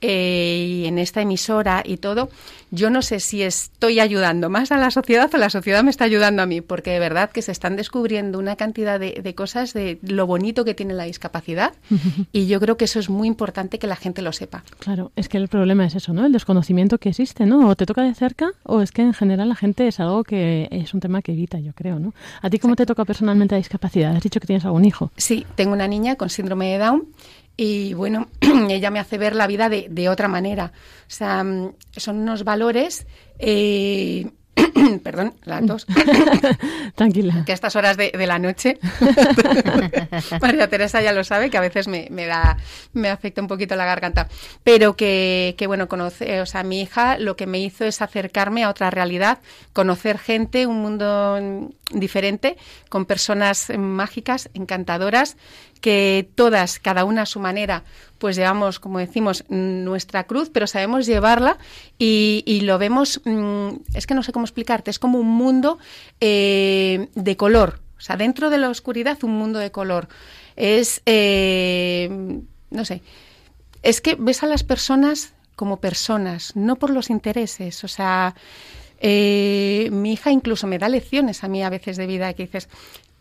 [0.00, 2.30] eh, y en esta emisora y todo,
[2.70, 6.04] yo no sé si estoy ayudando más a la sociedad o la sociedad me está
[6.04, 9.72] ayudando a mí, porque de verdad que se están descubriendo una cantidad de, de cosas
[9.74, 11.72] de lo bonito que tiene la discapacidad
[12.32, 14.64] y yo creo que eso es muy importante que la gente lo sepa.
[14.78, 16.26] Claro, es que el problema es eso, ¿no?
[16.26, 17.68] El desconocimiento que existe, ¿no?
[17.68, 20.68] O te toca de cerca o es que en general la gente es algo que
[20.70, 22.14] es un tema que evita, yo creo, ¿no?
[22.42, 24.14] ¿A ti cómo te toca personalmente la discapacidad?
[24.16, 25.10] Has dicho que tienes algún hijo.
[25.16, 27.08] Sí, tengo una niña con síndrome de Down
[27.60, 28.28] y bueno,
[28.70, 30.72] ella me hace ver la vida de, de otra manera.
[31.02, 33.04] O sea, mm, son unos valores,
[33.40, 34.30] eh,
[35.02, 35.84] perdón, la tos,
[36.94, 37.42] Tranquila.
[37.44, 38.78] que a estas horas de, de la noche,
[40.40, 42.58] María Teresa ya lo sabe, que a veces me, me da,
[42.92, 44.28] me afecta un poquito la garganta,
[44.64, 48.64] pero que, que bueno, conoce, o sea, mi hija lo que me hizo es acercarme
[48.64, 49.38] a otra realidad,
[49.72, 52.56] conocer gente, un mundo mm, diferente,
[52.88, 55.36] con personas eh, mágicas, encantadoras,
[55.78, 57.84] que todas, cada una a su manera,
[58.18, 61.58] pues llevamos, como decimos, nuestra cruz, pero sabemos llevarla
[61.98, 65.78] y, y lo vemos, mm, es que no sé cómo explicarte, es como un mundo
[66.20, 70.08] eh, de color, o sea, dentro de la oscuridad un mundo de color.
[70.56, 72.08] Es, eh,
[72.70, 73.02] no sé,
[73.82, 78.34] es que ves a las personas como personas, no por los intereses, o sea,
[79.00, 82.68] eh, mi hija incluso me da lecciones a mí a veces de vida que dices,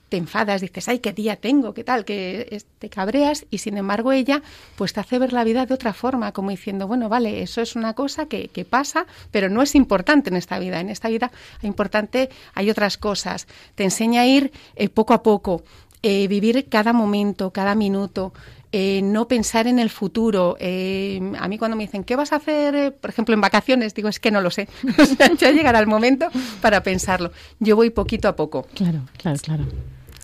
[0.10, 4.12] te enfadas, dices, ay, qué día tengo, qué tal, que te cabreas y sin embargo
[4.12, 4.41] ella
[4.76, 7.76] pues te hace ver la vida de otra forma, como diciendo, bueno, vale, eso es
[7.76, 11.32] una cosa que, que pasa, pero no es importante en esta vida, en esta vida
[11.62, 15.63] importante, hay otras cosas, te enseña a ir eh, poco a poco,
[16.04, 18.34] eh, vivir cada momento, cada minuto,
[18.72, 20.58] eh, no pensar en el futuro.
[20.60, 23.96] Eh, a mí cuando me dicen, ¿qué vas a hacer, por ejemplo, en vacaciones?
[23.96, 24.67] Digo, es que no lo sé.
[25.39, 26.28] Ya llegará el momento
[26.62, 27.32] para pensarlo.
[27.60, 28.67] Yo voy poquito a poco.
[28.74, 29.65] Claro, claro, claro.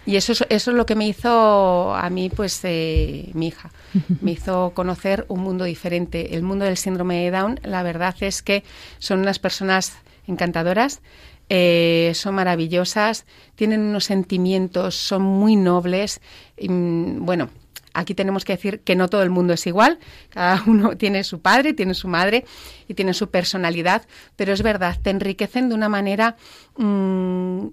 [0.05, 3.71] Y eso es, eso es lo que me hizo a mí, pues, eh, mi hija.
[4.21, 6.35] Me hizo conocer un mundo diferente.
[6.35, 8.63] El mundo del síndrome de Down, la verdad es que
[8.99, 9.93] son unas personas
[10.27, 11.01] encantadoras,
[11.49, 16.21] eh, son maravillosas, tienen unos sentimientos, son muy nobles.
[16.57, 17.49] y, mm, bueno,
[17.93, 21.41] aquí tenemos que decir que no todo el mundo es igual, cada uno tiene su
[21.41, 22.45] padre, tiene su madre
[22.87, 24.03] y tiene su personalidad,
[24.35, 26.35] pero es verdad, te enriquecen de una manera...
[26.77, 27.67] mm,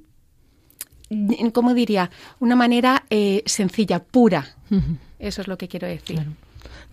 [1.52, 2.10] ¿cómo diría?
[2.38, 4.46] Una manera eh, sencilla, pura.
[5.18, 6.20] Eso es lo que quiero decir.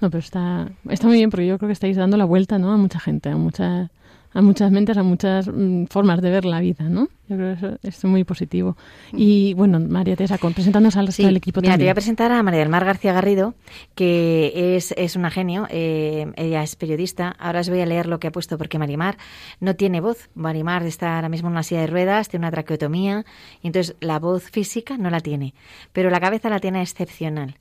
[0.01, 2.71] No, pero está, está muy bien porque yo creo que estáis dando la vuelta ¿no?
[2.71, 3.89] a mucha gente, a mucha,
[4.37, 7.07] a muchas mentes, a muchas mm, formas de ver la vida, ¿no?
[7.29, 8.77] Yo creo que eso es muy positivo.
[9.13, 11.91] Y bueno, María Teresa, preséntanos al resto Sí, del equipo mira, te voy también.
[11.91, 13.53] a presentar a María del Mar García Garrido,
[13.95, 17.35] que es, es una genio, eh, ella es periodista.
[17.39, 19.17] Ahora os voy a leer lo que ha puesto, porque Marimar
[19.59, 20.29] no tiene voz.
[20.35, 23.25] Marimar está ahora mismo en una silla de ruedas, tiene una traqueotomía,
[23.61, 25.53] y entonces la voz física no la tiene,
[25.93, 27.57] pero la cabeza la tiene excepcional.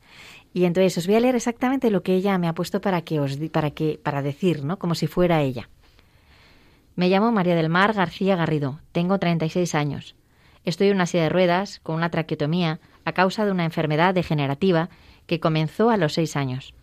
[0.54, 3.20] Y entonces os voy a leer exactamente lo que ella me ha puesto para que
[3.20, 4.78] os di- para que para decir, ¿no?
[4.78, 5.68] Como si fuera ella.
[6.96, 10.14] Me llamo María del Mar García Garrido, tengo 36 años.
[10.64, 14.88] Estoy en una silla de ruedas con una traqueotomía a causa de una enfermedad degenerativa
[15.26, 16.74] que comenzó a los 6 años.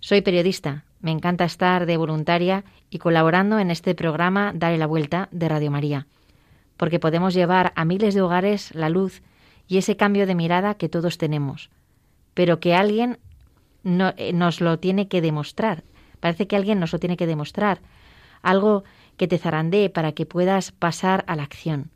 [0.00, 5.28] Soy periodista, me encanta estar de voluntaria y colaborando en este programa Dale la Vuelta
[5.32, 6.06] de Radio María,
[6.76, 9.22] porque podemos llevar a miles de hogares la luz
[9.66, 11.70] y ese cambio de mirada que todos tenemos,
[12.34, 13.18] pero que alguien
[13.82, 15.82] no- eh, nos lo tiene que demostrar.
[16.20, 17.80] Parece que alguien nos lo tiene que demostrar,
[18.42, 18.84] algo
[19.16, 21.90] que te zarandee para que puedas pasar a la acción.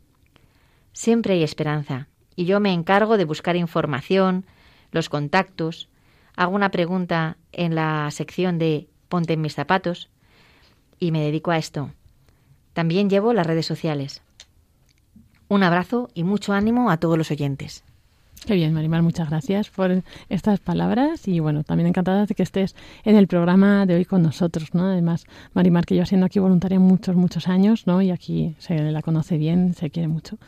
[0.92, 4.46] Siempre hay esperanza, y yo me encargo de buscar información,
[4.92, 5.88] los contactos,
[6.36, 10.10] hago una pregunta en la sección de Ponte en mis zapatos
[11.00, 11.90] y me dedico a esto.
[12.74, 14.22] También llevo las redes sociales.
[15.48, 17.84] Un abrazo y mucho ánimo a todos los oyentes.
[18.44, 22.74] Qué bien, Marimar, muchas gracias por estas palabras y bueno, también encantada de que estés
[23.04, 24.84] en el programa de hoy con nosotros, ¿no?
[24.86, 28.00] Además, Marimar, que lleva siendo aquí voluntaria muchos, muchos años, ¿no?
[28.00, 30.38] Y aquí se la conoce bien, se quiere mucho.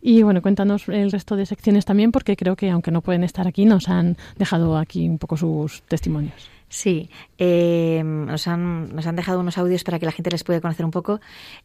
[0.00, 3.48] Y bueno, cuéntanos el resto de secciones también, porque creo que aunque no pueden estar
[3.48, 6.57] aquí, nos han dejado aquí un poco sus testimonios.
[6.68, 10.60] Sí, eh, nos, han, nos han dejado unos audios para que la gente les pueda
[10.60, 11.20] conocer un poco.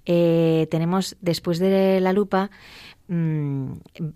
[0.06, 2.52] Eh, tenemos, después de la lupa,
[3.10, 3.74] mm,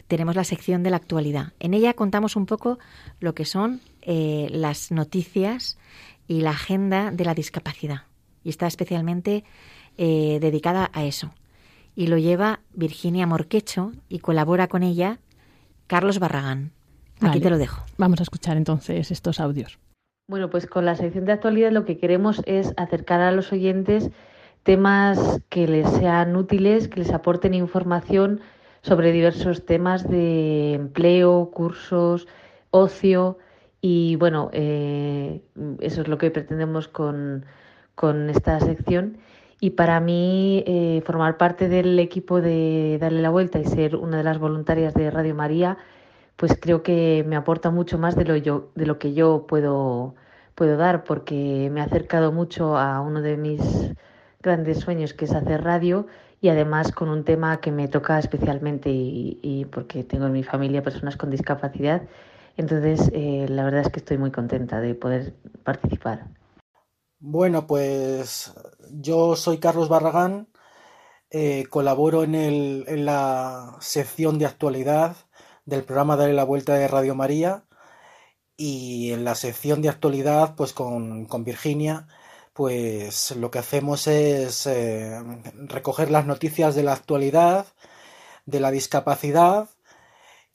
[0.08, 1.54] tenemos la sección de la actualidad.
[1.60, 2.80] En ella contamos un poco
[3.20, 5.78] lo que son eh, las noticias
[6.28, 8.04] y la agenda de la discapacidad.
[8.44, 9.44] Y está especialmente
[9.98, 11.34] eh, dedicada a eso.
[11.96, 15.20] Y lo lleva Virginia Morquecho y colabora con ella
[15.88, 16.72] Carlos Barragán.
[17.16, 17.42] Aquí Vale.
[17.42, 17.84] te lo dejo.
[17.98, 19.80] Vamos a escuchar entonces estos audios.
[20.30, 24.12] Bueno, pues con la sección de actualidad lo que queremos es acercar a los oyentes
[24.64, 28.42] temas que les sean útiles, que les aporten información
[28.82, 32.28] sobre diversos temas de empleo, cursos,
[32.72, 33.38] ocio
[33.80, 35.44] y bueno, eh,
[35.80, 37.46] eso es lo que pretendemos con,
[37.96, 39.20] con esta sección.
[39.62, 44.18] Y para mí, eh, formar parte del equipo de Darle la Vuelta y ser una
[44.18, 45.78] de las voluntarias de Radio María,
[46.38, 50.16] pues creo que me aporta mucho más de lo, yo, de lo que yo puedo,
[50.56, 53.62] puedo dar, porque me ha acercado mucho a uno de mis
[54.42, 56.06] grandes sueños, que es hacer radio,
[56.40, 60.84] y además con un tema que me toca especialmente y, porque tengo en mi familia
[60.84, 62.04] personas con discapacidad.
[62.56, 66.28] Entonces, eh, la verdad es que estoy muy contenta de poder participar.
[67.20, 68.54] Bueno, pues
[68.92, 70.48] yo soy Carlos Barragán,
[71.32, 75.27] eh, colaboro en, el, en la sección de actualidad
[75.68, 77.66] del programa Dale la Vuelta de Radio María
[78.56, 82.08] y en la sección de actualidad, pues con, con Virginia,
[82.54, 85.20] pues lo que hacemos es eh,
[85.68, 87.68] recoger las noticias de la actualidad,
[88.46, 89.70] de la discapacidad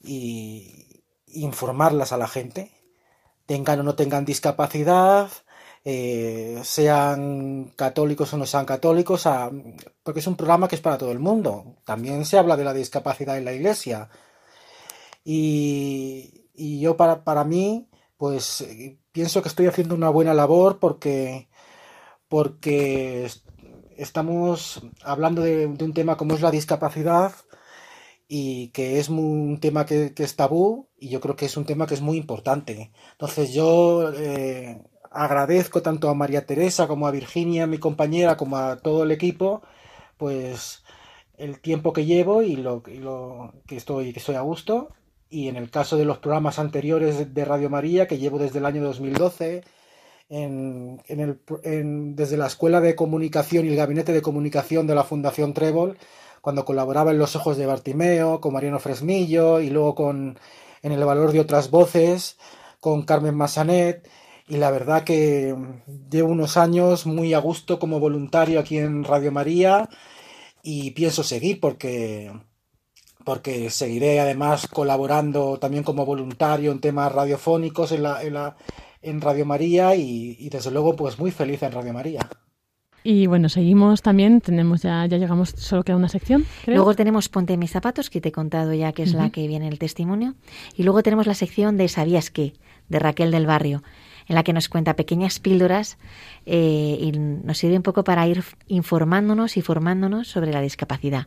[0.01, 2.73] y informarlas a la gente,
[3.47, 5.31] tengan o no tengan discapacidad,
[5.85, 9.29] eh, sean católicos o no sean católicos,
[10.03, 11.77] porque es un programa que es para todo el mundo.
[11.85, 14.09] También se habla de la discapacidad en la iglesia.
[15.25, 16.49] Y,
[16.81, 21.49] yo para, para mí, pues eh, pienso que estoy haciendo una buena labor porque,
[22.29, 23.47] porque est-
[23.97, 27.33] estamos hablando de, un tema como es la discapacidad
[28.29, 31.65] y que es un tema que, que es tabú y yo creo que es un
[31.67, 32.93] tema que es muy importante.
[33.13, 38.77] Entonces yo eh, agradezco tanto a María Teresa como a Virginia, mi compañera, como a
[38.79, 39.63] todo el equipo,
[40.19, 40.83] pues
[41.39, 44.91] el tiempo que llevo y lo, y lo que estoy, que estoy a gusto.
[45.33, 48.67] Y en el caso de los programas anteriores de Radio María, que llevo desde el
[48.67, 49.63] año 2012,
[50.29, 54.95] en, en el, en- desde la Escuela de Comunicación y el Gabinete de Comunicación de
[54.95, 55.99] la Fundación Trébol,
[56.43, 60.39] cuando colaboraba en Los Ojos de Bartimeo, con Mariano Fresnillo y luego con
[60.83, 62.39] En el Valor de Otras Voces,
[62.81, 64.09] con Carmen Massanet.
[64.49, 65.55] Y la verdad que
[66.11, 69.89] llevo unos años muy a gusto como voluntario aquí en Radio María
[70.63, 72.33] y pienso seguir porque
[73.25, 78.57] porque seguiré además colaborando también como voluntario en temas radiofónicos en, la, en, la,
[79.01, 82.29] en Radio María y, y desde luego pues muy feliz en Radio María.
[83.05, 86.77] Y bueno, seguimos también, tenemos ya, ya llegamos, solo queda una sección, creo.
[86.77, 89.67] Luego tenemos Ponte mis zapatos, que te he contado ya que es la que viene
[89.67, 90.35] en el testimonio.
[90.77, 92.53] Y luego tenemos la sección de ¿Sabías qué?
[92.89, 93.83] de Raquel del Barrio.
[94.29, 95.99] en la que nos cuenta pequeñas píldoras
[96.47, 101.27] eh, y nos sirve un poco para ir informándonos y formándonos sobre la discapacidad.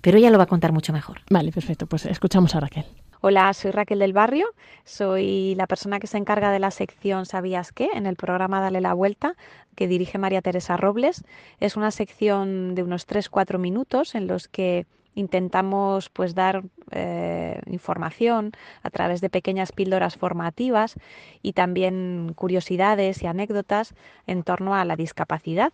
[0.00, 1.20] Pero ella lo va a contar mucho mejor.
[1.30, 1.86] Vale, perfecto.
[1.86, 2.84] Pues escuchamos a Raquel.
[3.20, 4.46] Hola, soy Raquel del Barrio,
[4.84, 7.88] soy la persona que se encarga de la sección ¿Sabías qué?
[7.92, 9.34] en el programa Dale la Vuelta
[9.74, 11.24] que dirige María Teresa Robles.
[11.58, 14.86] Es una sección de unos 3-4 minutos en los que
[15.16, 18.52] intentamos pues dar eh, información
[18.84, 20.94] a través de pequeñas píldoras formativas
[21.42, 23.94] y también curiosidades y anécdotas
[24.28, 25.72] en torno a la discapacidad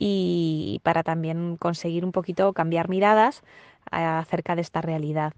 [0.00, 3.42] y para también conseguir un poquito cambiar miradas
[3.92, 5.34] eh, acerca de esta realidad.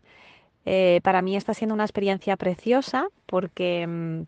[0.64, 4.22] Eh, para mí está siendo una experiencia preciosa porque, mm,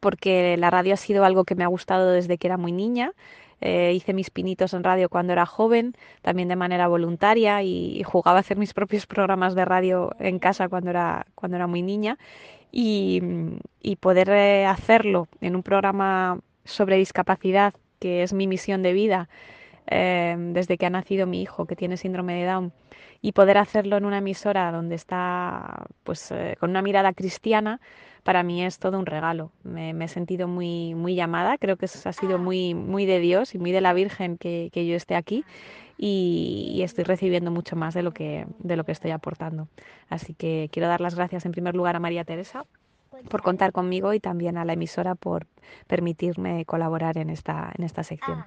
[0.00, 3.12] porque la radio ha sido algo que me ha gustado desde que era muy niña.
[3.60, 8.02] Eh, hice mis pinitos en radio cuando era joven, también de manera voluntaria y, y
[8.02, 11.82] jugaba a hacer mis propios programas de radio en casa cuando era, cuando era muy
[11.82, 12.18] niña.
[12.72, 18.82] Y, mm, y poder eh, hacerlo en un programa sobre discapacidad, que es mi misión
[18.82, 19.28] de vida,
[19.86, 22.72] eh, desde que ha nacido mi hijo, que tiene síndrome de Down,
[23.20, 27.80] y poder hacerlo en una emisora donde está pues eh, con una mirada cristiana,
[28.24, 29.52] para mí es todo un regalo.
[29.62, 33.54] Me, he sentido muy, muy llamada, creo que eso ha sido muy, muy de Dios
[33.54, 35.44] y muy de la Virgen que, que yo esté aquí
[35.96, 39.68] y, y estoy recibiendo mucho más de lo, que, de lo que estoy aportando.
[40.08, 42.66] Así que quiero dar las gracias en primer lugar a María Teresa
[43.28, 45.46] por contar conmigo y también a la emisora por
[45.86, 48.44] permitirme colaborar en esta, en esta sección.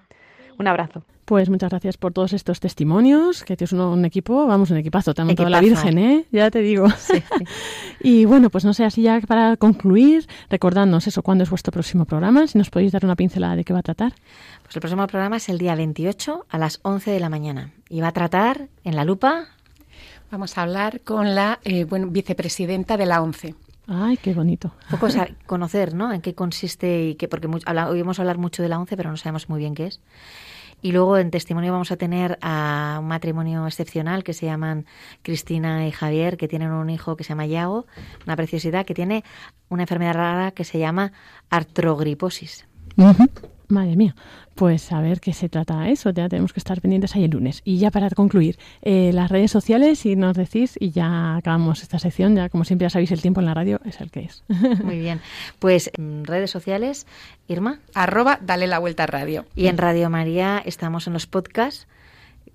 [0.58, 1.04] Un abrazo.
[1.26, 5.14] Pues muchas gracias por todos estos testimonios, que tienes un, un equipo, vamos, un equipazo,
[5.14, 5.60] te ha montado la.
[5.60, 6.26] Virgen, ¿eh?
[6.32, 6.88] Ya te digo.
[6.92, 7.46] Sí, sí.
[8.00, 12.06] y bueno, pues no sé, así ya para concluir, recordadnos eso, cuándo es vuestro próximo
[12.06, 14.14] programa, si nos podéis dar una pincelada de qué va a tratar.
[14.64, 18.02] Pues el próximo programa es el día 28 a las 11 de la mañana y
[18.02, 19.48] va a tratar en la lupa.
[20.30, 23.56] Vamos a hablar con la eh, bueno, vicepresidenta de la ONCE.
[23.88, 24.72] Ay, qué bonito.
[24.90, 25.08] Poco
[25.46, 26.12] conocer, ¿no?
[26.12, 29.12] En qué consiste y qué, porque mucho, habla- oímos hablar mucho de la ONCE, pero
[29.12, 30.02] no sabemos muy bien qué es.
[30.82, 34.86] Y luego en testimonio vamos a tener a un matrimonio excepcional que se llaman
[35.22, 37.86] Cristina y Javier, que tienen un hijo que se llama Yago,
[38.26, 39.24] una preciosidad, que tiene
[39.70, 41.12] una enfermedad rara que se llama
[41.50, 42.68] artrogriposis.
[43.68, 44.16] Madre mía,
[44.54, 47.62] pues a ver qué se trata eso, ya tenemos que estar pendientes ahí el lunes.
[47.66, 52.00] Y ya para concluir, eh, las redes sociales, si nos decís, y ya acabamos esta
[52.00, 54.44] sección, ya como siempre ya sabéis, el tiempo en la radio es el que es.
[54.84, 55.20] Muy bien.
[55.60, 57.08] Pues en redes sociales,
[57.48, 57.80] Irma.
[57.94, 59.46] Arroba Dale la Vuelta Radio.
[59.56, 61.88] Y en Radio María estamos en los podcasts.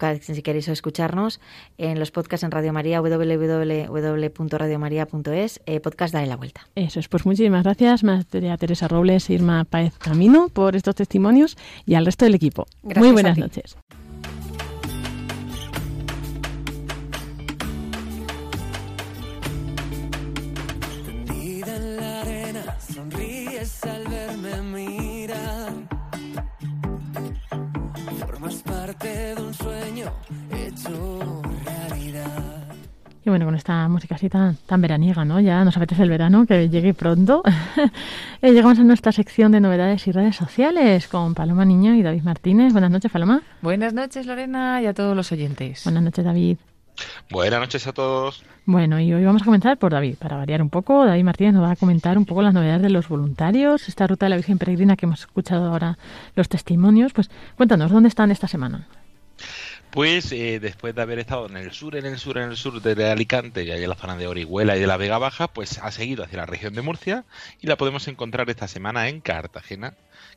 [0.00, 1.40] Cada- Si queréis escucharnos,
[1.78, 6.62] en los podcasts en Radio María, www.radiomaria.es, eh, podcast Dale la Vuelta.
[6.74, 11.56] Eso es, pues muchísimas gracias, María Teresa Robles e Irma Paez Camino, por estos testimonios
[11.86, 12.66] y al resto del equipo.
[12.82, 13.40] Gracias Muy a buenas ti.
[13.42, 13.76] noches.
[31.64, 32.64] Realidad.
[33.24, 35.40] Y bueno, con esta música así tan, tan veraniega, ¿no?
[35.40, 37.42] Ya nos apetece el verano, que llegue pronto.
[38.42, 42.22] Eh, Llegamos a nuestra sección de novedades y redes sociales con Paloma Niño y David
[42.22, 42.72] Martínez.
[42.72, 43.42] Buenas noches, Paloma.
[43.60, 45.84] Buenas noches, Lorena, y a todos los oyentes.
[45.84, 46.56] Buenas noches, David.
[47.30, 48.42] Buenas noches a todos.
[48.64, 51.04] Bueno, y hoy vamos a comenzar por David, para variar un poco.
[51.04, 54.24] David Martínez nos va a comentar un poco las novedades de los voluntarios, esta ruta
[54.26, 55.98] de la Virgen Peregrina que hemos escuchado ahora,
[56.34, 57.12] los testimonios.
[57.12, 58.86] Pues cuéntanos, ¿dónde están esta semana?
[59.92, 62.80] Pues eh, después de haber estado en el sur, en el sur, en el sur
[62.80, 65.78] de Alicante y allá en la zona de Orihuela y de la Vega Baja, pues
[65.78, 67.24] ha seguido hacia la región de Murcia
[67.60, 69.94] y la podemos encontrar esta semana en Cartagena,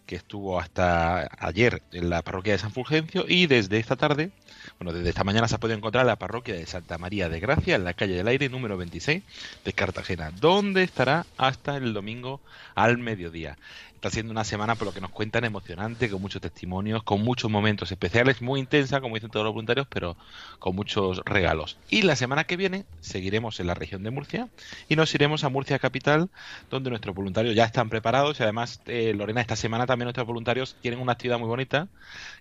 [0.07, 4.31] que estuvo hasta ayer en la parroquia de San Fulgencio y desde esta tarde,
[4.79, 7.39] bueno, desde esta mañana se ha podido encontrar en la parroquia de Santa María de
[7.39, 9.21] Gracia, en la calle del Aire número 26
[9.63, 12.41] de Cartagena, donde estará hasta el domingo
[12.73, 13.57] al mediodía.
[14.03, 17.49] Está siendo una semana, por lo que nos cuentan, emocionante, con muchos testimonios, con muchos
[17.49, 20.17] momentos especiales, muy intensa, como dicen todos los voluntarios, pero
[20.59, 21.77] con muchos regalos.
[21.89, 24.49] Y la semana que viene seguiremos en la región de Murcia
[24.89, 26.29] y nos iremos a Murcia Capital,
[26.69, 30.75] donde nuestros voluntarios ya están preparados y además, eh, Lorena, esta semana también nuestros voluntarios
[30.81, 31.87] tienen una actividad muy bonita,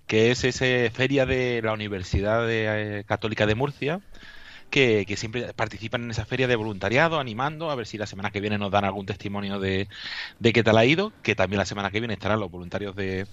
[0.09, 4.01] que es esa feria de la Universidad eh, Católica de Murcia,
[4.73, 8.41] que, siempre participan en esa feria de voluntariado, animando, a ver si la semana que
[8.41, 9.87] viene nos dan algún testimonio de,
[10.41, 13.27] de qué tal ha ido, que también la semana que viene estarán los voluntarios de,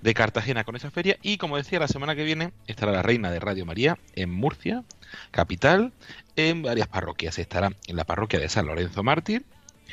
[0.00, 3.30] de Cartagena con esa feria y como decía, la semana que viene estará la Reina
[3.30, 4.82] de Radio María en Murcia,
[5.30, 5.92] capital,
[6.36, 7.38] en varias parroquias.
[7.38, 9.44] Estará en la parroquia de San Lorenzo Mártir,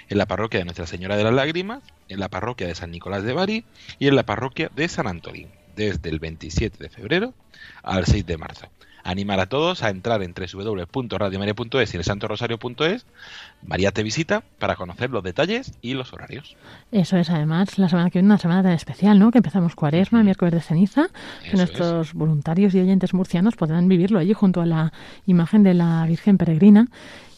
[0.08, 3.24] en la parroquia de Nuestra Señora de las Lágrimas, en la parroquia de San Nicolás
[3.24, 3.66] de Bari
[4.00, 7.34] y en la parroquia de San Antolín, desde el 27 de febrero
[7.84, 8.70] al 6 de marzo.
[9.04, 13.06] Animar a todos a entrar en www.radiomaria.es y en santorosario.es.
[13.66, 16.56] María te visita para conocer los detalles y los horarios.
[16.92, 19.32] Eso es, además, la semana que viene una semana tan especial, ¿no?
[19.32, 21.08] Que empezamos cuaresma, miércoles de ceniza,
[21.44, 24.94] que nuestros voluntarios y oyentes murcianos podrán vivirlo allí junto a la
[25.26, 26.88] imagen de la Virgen Peregrina.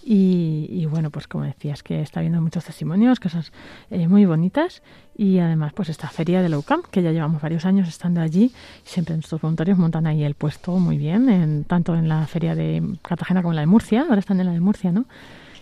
[0.04, 3.52] Y, y bueno, pues como decías, que está habiendo muchos testimonios, cosas
[3.90, 4.82] eh, muy bonitas.
[5.16, 8.52] Y además, pues esta feria de la UCAM, que ya llevamos varios años estando allí.
[8.84, 12.82] Siempre nuestros voluntarios montan ahí el puesto muy bien, en, tanto en la feria de
[13.02, 14.02] Cartagena como en la de Murcia.
[14.02, 15.06] Ahora están en la de Murcia, ¿no?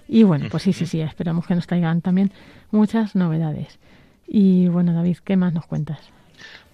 [0.07, 2.31] Y bueno, pues sí, sí, sí, esperamos que nos traigan también
[2.71, 3.77] muchas novedades.
[4.27, 5.99] Y bueno, David, ¿qué más nos cuentas?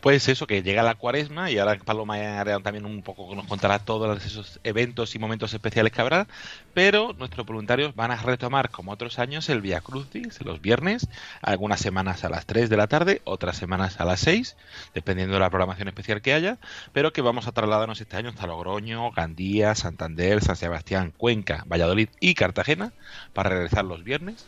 [0.06, 2.20] Pues eso, que llega la cuaresma y ahora Paloma
[2.62, 6.28] también un poco nos contará todos esos eventos y momentos especiales que habrá,
[6.76, 11.08] pero nuestros voluntarios van a retomar, como otros años, el Via Crucis los viernes,
[11.42, 14.56] algunas semanas a las 3 de la tarde, otras semanas a las 6,
[14.94, 16.60] dependiendo de la programación especial que haya,
[16.94, 22.10] pero que vamos a trasladarnos este año hasta Logroño, Gandía, Santander, San Sebastián, Cuenca, Valladolid
[22.20, 22.94] y Cartagena
[23.34, 24.46] para regresar los viernes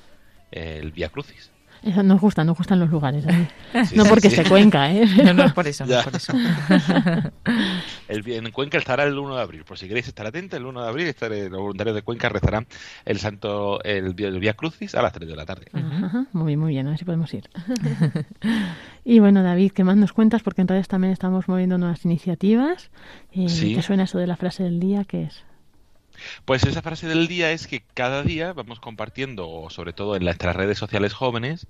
[0.52, 1.50] eh, el Via Crucis.
[1.84, 3.24] Eso nos gusta, nos gustan los lugares.
[3.26, 3.46] David.
[3.86, 4.38] Sí, no sí, porque sí.
[4.38, 5.06] se cuenca, ¿eh?
[5.24, 6.34] No, no es por eso, no por eso.
[8.08, 9.64] El, en Cuenca estará el 1 de abril.
[9.66, 12.66] Por si queréis estar atentos, el 1 de abril estaré- los voluntarios de Cuenca rezarán
[13.06, 15.66] el santo el, el Via Crucis a las 3 de la tarde.
[15.74, 17.50] Ajá, muy bien, muy bien, a ver si podemos ir.
[19.06, 20.42] y bueno, David, ¿qué más nos cuentas?
[20.42, 22.90] Porque en redes también estamos moviendo nuevas iniciativas.
[23.34, 23.76] Eh, Sí.
[23.76, 25.04] ¿Qué suena eso de la frase del día?
[25.04, 25.44] ¿Qué es?
[26.46, 30.56] Pues esa frase del día es que cada día vamos compartiendo, sobre todo en nuestras
[30.56, 31.68] redes sociales jóvenes,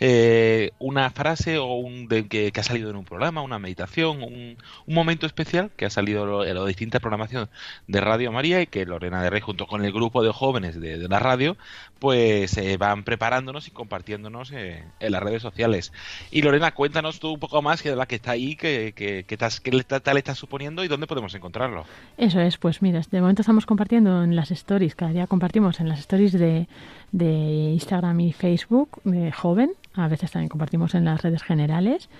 [0.00, 4.58] eh, una frase o un de, que, ha salido en un programa, una meditación, un,
[4.86, 7.48] un momento especial que ha salido en la distinta programación
[7.86, 11.08] de Radio María y que Lorena de Rey junto con el grupo de jóvenes de
[11.08, 11.56] la radio
[12.04, 15.90] pues eh, van preparándonos y compartiéndonos eh, en las redes sociales.
[16.30, 19.38] Y Lorena, cuéntanos tú un poco más que la que está ahí, que, que, qué
[19.38, 21.86] tal estás suponiendo y dónde podemos encontrarlo.
[22.18, 25.88] Eso es, pues mira, de momento estamos compartiendo en las stories, cada día compartimos en
[25.88, 26.68] las stories de,
[27.12, 32.10] de Instagram y Facebook de joven, a veces también compartimos en las redes generales.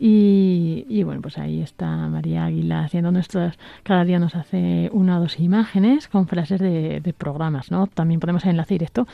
[0.00, 5.20] Y, bueno, pues ahí está María Águila haciendo nuestras, cada día nos hace una o
[5.20, 7.88] dos imágenes con frases de, de programas, ¿no?
[7.88, 9.08] También podemos enlace directo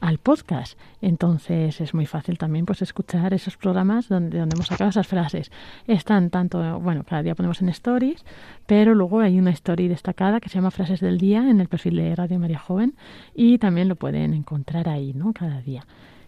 [0.00, 0.78] al podcast.
[1.00, 5.50] Entonces es muy fácil también pues escuchar esos programas donde, donde hemos sacado esas frases.
[5.86, 8.24] Están tanto, bueno, cada día ponemos en stories,
[8.66, 11.96] pero luego hay una story destacada que se llama Frases del Día en el perfil
[11.96, 12.94] de Radio María Joven
[13.34, 15.32] y también lo pueden encontrar ahí, ¿no?
[15.32, 15.84] Cada día.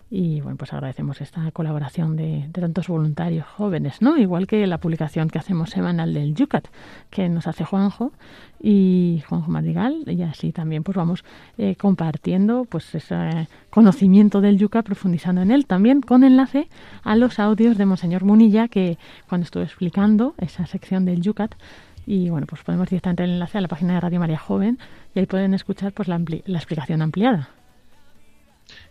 [0.08, 4.16] Y bueno, pues agradecemos esta colaboración de, tantos voluntarios jóvenes, ¿no?
[4.16, 6.68] Igual que la publicación que hacemos semanal del Yucat,
[7.10, 8.12] que nos hace Juanjo
[8.60, 11.24] y Juanjo Madrigal, y así también pues vamos
[11.58, 16.68] eh, compartiendo pues ese conocimiento del Yucat, profundizando en él, también con enlace
[17.02, 18.98] a los audios de Monseñor Munilla, que
[19.28, 21.56] cuando estuve explicando esa sección del Yucat,
[22.06, 24.78] y bueno, pues ponemos directamente el enlace a la página de Radio María Joven
[25.12, 27.48] y ahí pueden escuchar pues la explicación ampliada.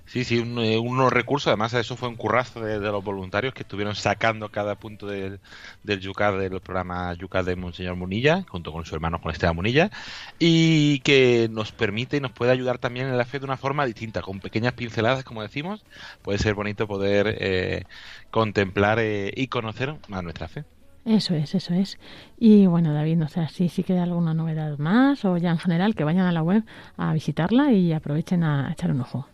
[0.05, 1.47] Sí, sí, un, eh, unos recursos.
[1.47, 5.39] Además, eso fue un currazo de, los voluntarios que estuvieron sacando cada punto del,
[5.83, 9.89] del Yucat, del programa Yucat de Monseñor Munilla, junto con su hermano, con Esteban Munilla,
[10.37, 13.85] y que nos permite y nos puede ayudar también en la fe de una forma
[13.85, 15.83] distinta, con pequeñas pinceladas, como decimos.
[16.21, 17.83] Puede ser bonito poder eh,
[18.29, 20.65] contemplar eh, y conocer a nuestra fe.
[21.05, 21.99] Eso es, eso es.
[22.39, 25.93] Y bueno, David, no sé si, si queda alguna novedad más o ya en general
[25.93, 26.63] que vayan a la web
[26.97, 29.27] a visitarla y aprovechen a echar un ojo.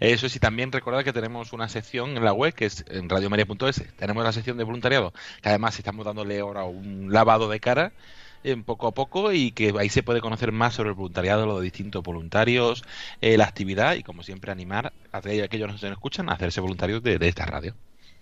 [0.00, 3.84] Eso sí, también recordad que tenemos una sección en la web que es en radiomaria.es.
[3.96, 5.12] Tenemos la sección de voluntariado,
[5.42, 7.92] que además estamos dándole ahora un lavado de cara
[8.44, 11.62] en poco a poco y que ahí se puede conocer más sobre el voluntariado, los
[11.62, 12.84] distintos voluntarios,
[13.20, 17.02] eh, la actividad y como siempre animar a aquellos que nos escuchan a hacerse voluntarios
[17.02, 17.74] de, de esta radio.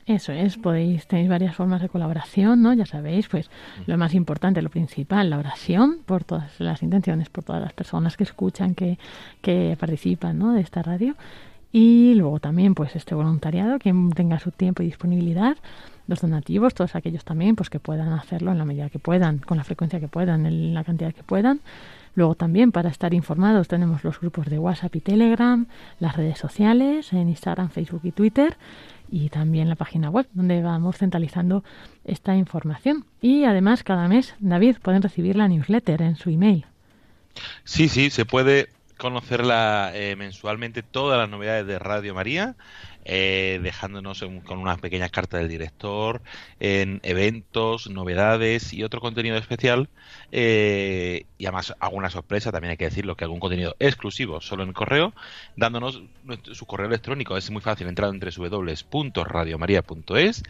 [0.09, 2.73] Eso es, podéis, tenéis varias formas de colaboración, ¿no?
[2.73, 3.51] Ya sabéis, pues
[3.87, 8.17] lo más importante, lo principal, la oración por todas las intenciones, por todas las personas
[8.17, 8.99] que escuchan, que,
[9.43, 10.55] que participan, ¿no?
[10.55, 11.15] De esta radio.
[11.73, 15.59] Y luego también, pues este voluntariado, quien tenga su tiempo y disponibilidad,
[16.07, 19.59] los donativos, todos aquellos también, pues que puedan hacerlo en la medida que puedan, con
[19.59, 21.61] la frecuencia que puedan, en la cantidad que puedan.
[22.19, 25.69] Luego también, para estar informados, tenemos los grupos de WhatsApp y Telegram,
[26.01, 28.57] las redes sociales, en Instagram, Facebook y Twitter,
[29.09, 31.63] y también la página web, donde vamos centralizando
[32.05, 33.05] esta información.
[33.21, 36.67] Y además, cada mes, David, pueden recibir la newsletter en su email.
[37.63, 38.69] Sí, sí, se puede
[38.99, 42.57] conocerla eh, mensualmente todas las novedades de Radio María,
[43.05, 46.21] eh, dejándonos con unas pequeñas cartas del director,
[46.61, 49.89] en eventos, novedades y otro contenido especial.
[50.33, 54.73] eh, y además alguna sorpresa, también hay que decirlo, que algún contenido exclusivo solo en
[54.73, 55.15] correo,
[55.57, 56.03] dándonos
[56.53, 57.37] su correo electrónico.
[57.37, 60.43] Es muy fácil entrar en www.radiomaria.es.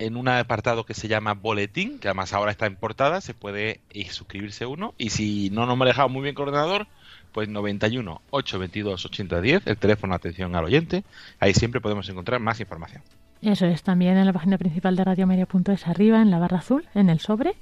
[0.00, 3.80] En un apartado que se llama Boletín, que además ahora está en portada, se puede
[3.90, 4.94] eh, suscribirse uno.
[4.96, 6.86] Y si no nos manejamos muy bien con el ordenador,
[7.32, 11.04] pues 91 822 8010, el teléfono atención al oyente.
[11.38, 13.02] Ahí siempre podemos encontrar más información.
[13.42, 17.10] Eso es también en la página principal de radiomedia.es arriba en la barra azul, en
[17.10, 17.52] el sobre.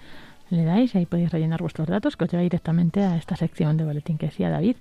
[0.51, 3.77] Le dais y ahí podéis rellenar vuestros datos que os lleva directamente a esta sección
[3.77, 4.77] de boletín que decía David.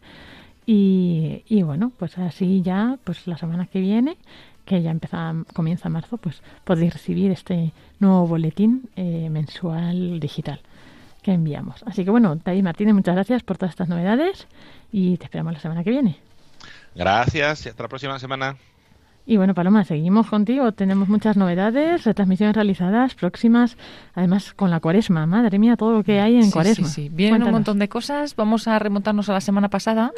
[0.67, 4.17] Y, y bueno, pues así ya, pues la semana que viene,
[4.67, 10.59] que ya empieza, comienza marzo, pues podéis recibir este nuevo boletín eh, mensual digital
[11.23, 11.83] que enviamos.
[11.87, 14.47] Así que bueno, David Martínez, muchas gracias por todas estas novedades
[14.91, 16.17] y te esperamos la semana que viene.
[16.95, 18.57] Gracias y hasta la próxima semana.
[19.29, 20.71] Y bueno, Paloma, seguimos contigo.
[20.71, 23.75] Tenemos muchas novedades, retransmisiones realizadas próximas,
[24.15, 25.25] además con la cuaresma.
[25.25, 26.87] Madre mía, todo lo que hay en Sí, cuaresma.
[26.87, 27.09] Sí, sí.
[27.09, 28.37] Vienen un montón de cosas.
[28.37, 30.13] Vamos a remontarnos a la semana pasada.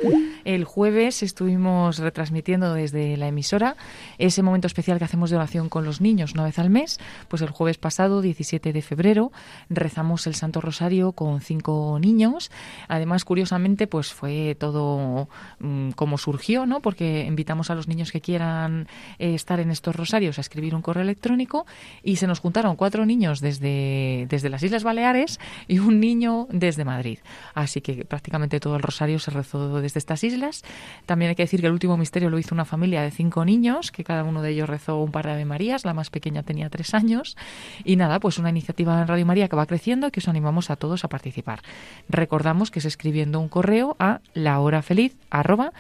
[0.46, 3.76] El jueves estuvimos retransmitiendo desde la emisora
[4.20, 7.00] ese momento especial que hacemos de oración con los niños una vez al mes.
[7.30, 9.32] Pues el jueves pasado, 17 de febrero,
[9.72, 12.52] rezamos el Santo Rosario con cinco niños.
[12.88, 16.80] Además, curiosamente, pues fue todo mm, como surgió, ¿no?
[16.80, 18.88] Porque invitamos a los niños que quieran
[19.18, 21.66] eh, estar en estos rosarios a escribir un correo electrónico
[22.04, 26.86] y se nos juntaron cuatro niños desde, desde las Islas Baleares y un niño desde
[26.86, 27.20] Madrid.
[27.54, 30.64] Así que prácticamente todo el rosario se rezó desde estas islas.
[31.06, 33.92] También hay que decir que el último misterio lo hizo una familia de cinco niños,
[33.92, 36.94] que cada uno de ellos rezó un par de Marías, la más pequeña tenía tres
[36.94, 37.38] años.
[37.84, 40.70] Y nada, pues una iniciativa en Radio María que va creciendo y que os animamos
[40.70, 41.62] a todos a participar.
[42.08, 45.72] Recordamos que es escribiendo un correo a lahorafeliz arroba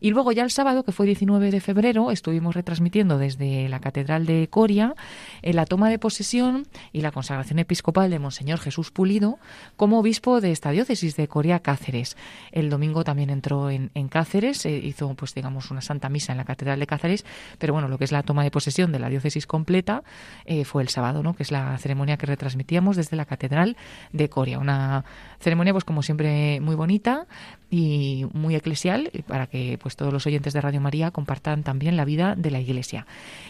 [0.00, 4.26] Y luego ya el sábado, que fue 19 de febrero, estuvimos retransmitiendo desde la Catedral
[4.26, 4.94] de Coria
[5.42, 9.38] en la toma de posesión y la consagración episcopal de Monseñor Jesús Pulido
[9.76, 12.16] como obispo de esta diócesis de Coria Cáceres.
[12.52, 16.38] El domingo también entró en, en Cáceres, eh, hizo pues digamos una santa misa en
[16.38, 17.24] la Catedral de Cáceres,
[17.58, 20.02] pero bueno, lo que es la toma de posesión de la diócesis completa
[20.44, 21.34] eh, fue el sábado, ¿no?
[21.34, 23.76] que es la ceremonia que retransmitíamos desde la Catedral
[24.12, 24.58] de Coria.
[24.58, 25.04] Una
[25.40, 27.26] ceremonia pues como siempre muy bonita
[27.70, 31.96] y muy eclesial eh, para que pues todos los oyentes de Radio María compartan también
[31.96, 33.06] la vida de la Iglesia.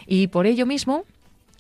[0.07, 1.05] Y por ello mismo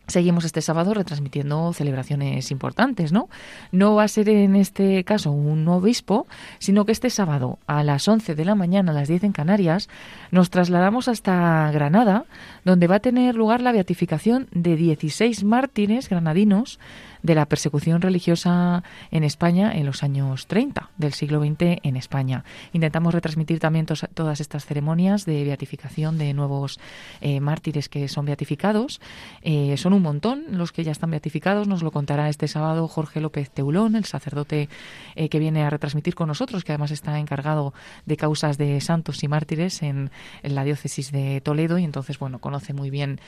[0.07, 3.31] Seguimos este sábado retransmitiendo celebraciones importantes, ¿no?
[3.73, 6.27] No va a ser en este caso un obispo,
[6.59, 9.89] sino que este sábado a las 11 de la mañana, a las 10 en Canarias,
[10.31, 12.27] nos trasladamos hasta Granada,
[12.67, 16.79] donde va a tener lugar la beatificación de 16 mártires granadinos
[17.25, 22.45] de la persecución religiosa en España en los años 30 del siglo XX en España.
[22.73, 26.79] Intentamos retransmitir también todas estas ceremonias de beatificación de nuevos
[27.23, 29.01] eh, mártires que son beatificados.
[29.41, 31.67] Eh, son un montón los que ya están beatificados.
[31.67, 34.69] Nos lo contará este sábado Jorge López Teulón, el sacerdote
[35.17, 37.73] eh, que viene a retransmitir con nosotros, que además está encargado
[38.05, 40.11] de causas de santos y mártires en,
[40.43, 43.19] la diócesis de Toledo y entonces, bueno, conoce muy bien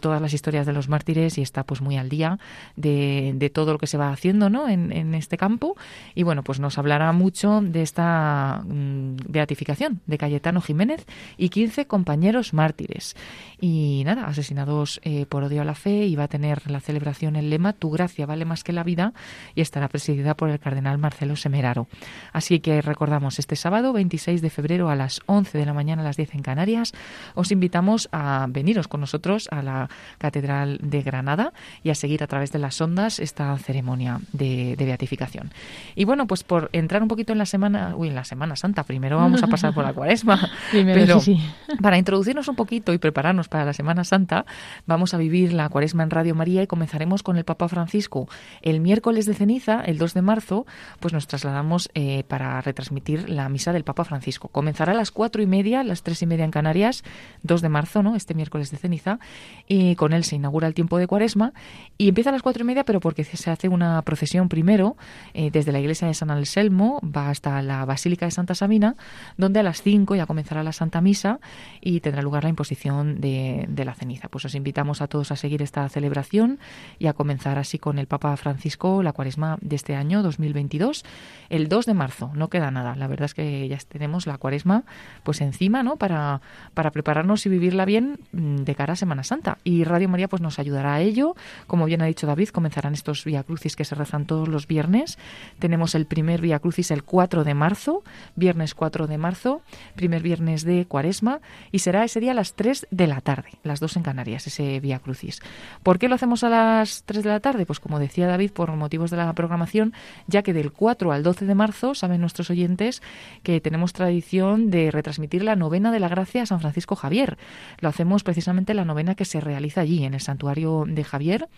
[0.00, 2.38] todas las historias de los mártires y está pues muy al día
[2.76, 4.68] de todo lo que se va haciendo ¿no?
[4.68, 5.76] en, en este campo.
[6.14, 11.86] Y bueno, pues nos hablará mucho de esta mm, beatificación de Cayetano Jiménez y 15
[11.86, 13.16] compañeros mártires.
[13.60, 17.36] Y nada, asesinados eh, por odio a la fe y va a tener la celebración
[17.36, 19.12] el lema Tu gracia vale más que la vida
[19.54, 21.88] y estará presidida por el cardenal Marcelo Semeraro.
[22.32, 26.04] Así que recordamos este sábado 26 de febrero a las 11 de la mañana a
[26.04, 26.92] las 10 en Canarias.
[27.34, 29.88] Os invitamos a veniros con nosotros a la
[30.18, 34.84] Catedral de Granada y a seguir a través de las ondas esta ceremonia de, de
[34.84, 35.50] beatificación.
[35.94, 38.84] Y bueno, pues por entrar un poquito en la semana, uy, en la Semana Santa,
[38.84, 41.76] primero vamos a pasar por la cuaresma, Primero, pero sí, sí.
[41.80, 44.44] para introducirnos un poquito y prepararnos para la Semana Santa,
[44.86, 48.28] vamos a vivir la cuaresma en Radio María y comenzaremos con el Papa Francisco.
[48.60, 50.66] El miércoles de ceniza, el 2 de marzo,
[51.00, 54.48] pues nos trasladamos eh, para retransmitir la misa del Papa Francisco.
[54.48, 57.02] Comenzará a las cuatro y media, las tres y media en Canarias,
[57.44, 58.14] 2 de marzo, ¿no?
[58.14, 59.18] Este miércoles de ceniza,
[59.66, 61.54] y con él se inaugura el tiempo de cuaresma
[61.96, 64.96] y empieza a las cuatro y media, pero porque se hace una procesión primero
[65.34, 68.96] eh, desde la iglesia de San Anselmo, va hasta la Basílica de Santa Sabina,
[69.36, 71.40] donde a las 5 ya comenzará la Santa Misa
[71.80, 74.28] y tendrá lugar la imposición de, la ceniza.
[74.28, 76.58] Pues os invitamos a todos a seguir esta celebración
[76.98, 81.04] y a comenzar así con el Papa Francisco la cuaresma de este año 2022,
[81.50, 82.30] el 2 de marzo.
[82.34, 82.94] No queda nada.
[82.96, 84.84] La verdad es que ya tenemos la cuaresma
[85.22, 85.96] pues encima, ¿no?
[85.96, 86.40] Para,
[86.74, 89.58] para prepararnos y vivirla bien mm, de cara a Semana Santa.
[89.64, 91.34] Y Radio María pues nos ayudará a ello.
[91.66, 95.18] Como bien ha dicho David, comenzarán estos Via Crucis que se rezan todos los viernes.
[95.58, 98.02] Tenemos el primer Via Crucis el 4 de marzo,
[98.34, 99.62] viernes 4 de marzo,
[99.94, 101.40] primer viernes de Cuaresma
[101.70, 104.80] y será ese día a las 3 de la tarde, las 2 en Canarias, ese
[104.80, 105.40] Via Crucis.
[105.82, 107.66] ¿Por qué lo hacemos a las 3 de la tarde?
[107.66, 109.92] Pues como decía David, por motivos de la programación,
[110.26, 113.02] ya que del 4 al 12 de marzo, saben nuestros oyentes
[113.42, 117.38] que tenemos tradición de retransmitir la novena de la gracia a San Francisco Javier.
[117.80, 121.48] Lo hacemos precisamente la novena que se realiza allí, en el santuario de Javier,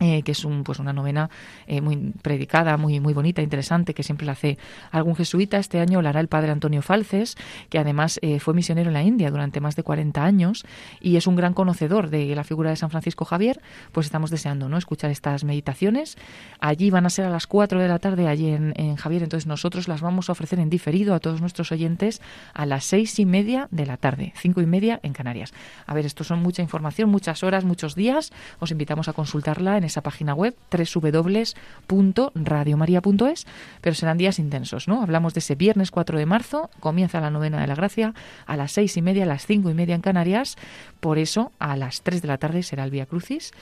[0.00, 1.30] eh, que es un, pues una novena
[1.68, 4.58] eh, muy predicada, muy, muy bonita, interesante, que siempre la hace
[4.90, 5.58] algún jesuita.
[5.58, 7.36] Este año la hará el padre Antonio Falces,
[7.68, 10.66] que además eh, fue misionero en la India durante más de 40 años
[11.00, 13.60] y es un gran conocedor de la figura de San Francisco Javier.
[13.92, 14.78] Pues estamos deseando ¿no?
[14.78, 16.16] escuchar estas meditaciones.
[16.58, 19.22] Allí van a ser a las 4 de la tarde, allí en, Javier.
[19.22, 22.20] Entonces nosotros las vamos a ofrecer en diferido a todos nuestros oyentes
[22.52, 25.52] a las seis y media de la tarde, cinco y media en Canarias.
[25.86, 28.32] A ver, esto son mucha información, muchas horas, muchos días.
[28.58, 33.46] Os invitamos a consultarla en esa página web www.radiomaria.es,
[33.80, 35.02] pero serán días intensos, ¿no?
[35.02, 38.14] Hablamos de ese viernes 4 de marzo, comienza la novena de la gracia
[38.46, 40.56] a las seis y media, a las cinco y media en Canarias,
[41.00, 43.52] por eso a las 3 de la tarde será el Vía Crucis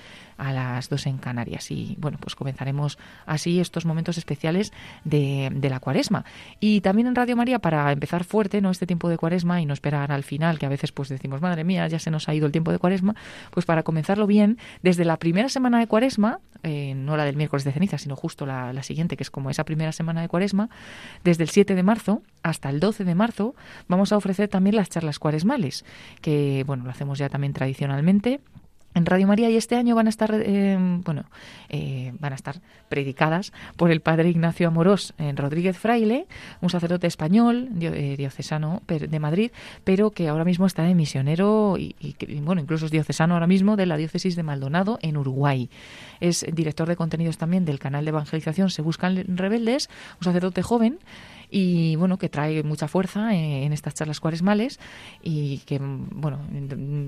[0.43, 1.71] a las 2 en Canarias.
[1.71, 4.73] Y bueno, pues comenzaremos así estos momentos especiales
[5.05, 6.25] de, la cuaresma.
[6.59, 8.71] Y también en Radio María, para empezar fuerte, ¿no?
[8.71, 11.63] Este tiempo de cuaresma y no esperar al final, que a veces pues decimos, madre
[11.63, 13.15] mía, ya se nos ha ido el tiempo de cuaresma,
[13.53, 17.65] pues para comenzarlo bien, desde la primera semana de cuaresma, eh, no la del miércoles
[17.65, 20.69] de ceniza, sino justo la, la siguiente, que es como esa primera semana de cuaresma,
[21.23, 23.55] desde el 7 de marzo hasta el 12 de marzo,
[23.87, 25.85] vamos a ofrecer también las charlas cuaresmales,
[26.21, 28.41] que bueno, lo hacemos ya también tradicionalmente
[28.95, 31.25] en Radio María y este año van a estar eh, bueno
[31.69, 36.27] eh, van a estar predicadas por el padre Ignacio Amorós en Rodríguez Fraile
[36.61, 39.51] un sacerdote español eh, diocesano de Madrid
[39.85, 43.47] pero que ahora mismo está de misionero y, y, y, bueno incluso es diocesano ahora
[43.47, 45.71] mismo de la diócesis de Maldonado en Uruguay.
[46.21, 49.89] Es director de contenidos también del canal de evangelización Se Buscan Rebeldes
[50.21, 50.99] un sacerdote joven
[51.53, 54.81] y bueno que trae mucha fuerza en, en estas charlas cuaresmales
[55.23, 56.41] y que bueno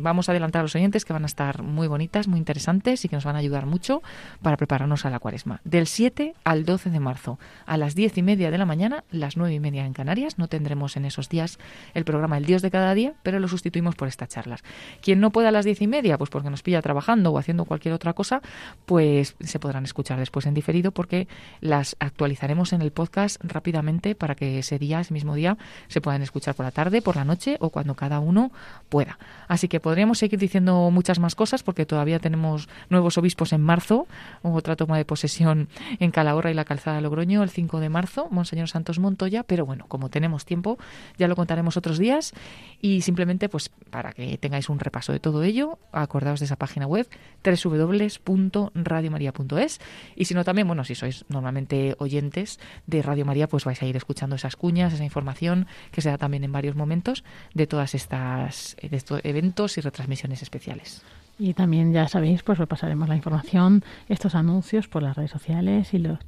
[0.03, 3.09] vamos a adelantar a los oyentes que van a estar muy bonitas, muy interesantes y
[3.09, 4.03] que nos van a ayudar mucho
[4.43, 5.61] para prepararnos a la cuaresma.
[5.65, 9.37] Del 7 al 12 de marzo, a las 10 y media de la mañana, las
[9.37, 10.39] 9 y media en Canarias.
[10.39, 11.59] No tendremos en esos días
[11.95, 14.63] el programa El Dios de cada día, pero lo sustituimos por estas charlas.
[15.01, 17.65] Quien no pueda a las 10 y media, pues porque nos pilla trabajando o haciendo
[17.65, 18.43] cualquier otra cosa,
[18.87, 21.29] pues se podrán escuchar después en diferido porque
[21.61, 25.57] las actualizaremos en el podcast rápidamente para que ese día, ese mismo día,
[25.89, 28.51] se puedan escuchar por la tarde, por la noche o cuando cada uno
[28.89, 29.19] pueda.
[29.49, 34.07] Así que podríamos seguir diciendo muchas más cosas porque todavía tenemos nuevos obispos en marzo,
[34.43, 35.69] otra toma de posesión
[35.99, 39.67] en Calahorra y la Calzada de Logroño el 5 de marzo, Monseñor Santos Montoya, pero
[39.67, 40.79] bueno, como tenemos tiempo,
[41.19, 42.33] ya lo contaremos otros días
[42.81, 46.87] y simplemente pues para que tengáis un repaso de todo ello, acordaos de esa página
[46.87, 47.09] web
[47.45, 49.81] www.radiomaria.es
[50.17, 53.87] y si no también, bueno, si sois normalmente oyentes de Radio María, pues vais a
[53.87, 57.95] ir escuchando esas cuñas, esa información que se da también en varios momentos de todas
[57.95, 61.03] estas de estos eventos y retransmisiones especiales.
[61.39, 65.99] Y también ya sabéis, pues repasaremos la información, estos anuncios por las redes sociales y
[65.99, 66.19] los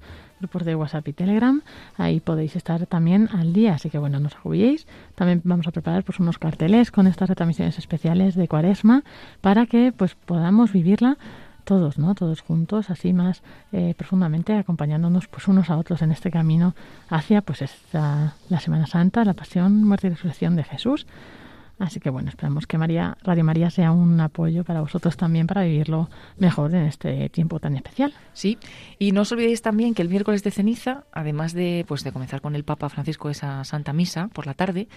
[0.41, 1.63] grupos de WhatsApp y Telegram.
[1.97, 4.87] Ahí podéis estar también al día, así que bueno, no os agobiéis.
[5.15, 9.05] También vamos a preparar pues unos carteles con estas retransmisiones especiales de Cuaresma
[9.41, 11.19] para que pues podamos vivirla
[11.67, 12.15] todos, ¿no?
[12.15, 13.43] Todos juntos, así más
[13.73, 16.75] eh, profundamente, acompañándonos pues unos a otros en este camino
[17.11, 21.07] hacia pues esta la Semana Santa, la Pasión, Muerte y Resurrección de Jesús.
[21.79, 25.63] Así que bueno, esperamos que María, Radio María sea un apoyo para vosotros también para
[25.63, 26.09] vivirlo
[26.39, 28.15] mejor en este tiempo tan especial.
[28.33, 28.59] Sí,
[28.99, 32.41] y no os olvidéis también que el miércoles de ceniza, además de pues de comenzar
[32.41, 34.89] con el Papa Francisco esa Santa Misa por la tarde,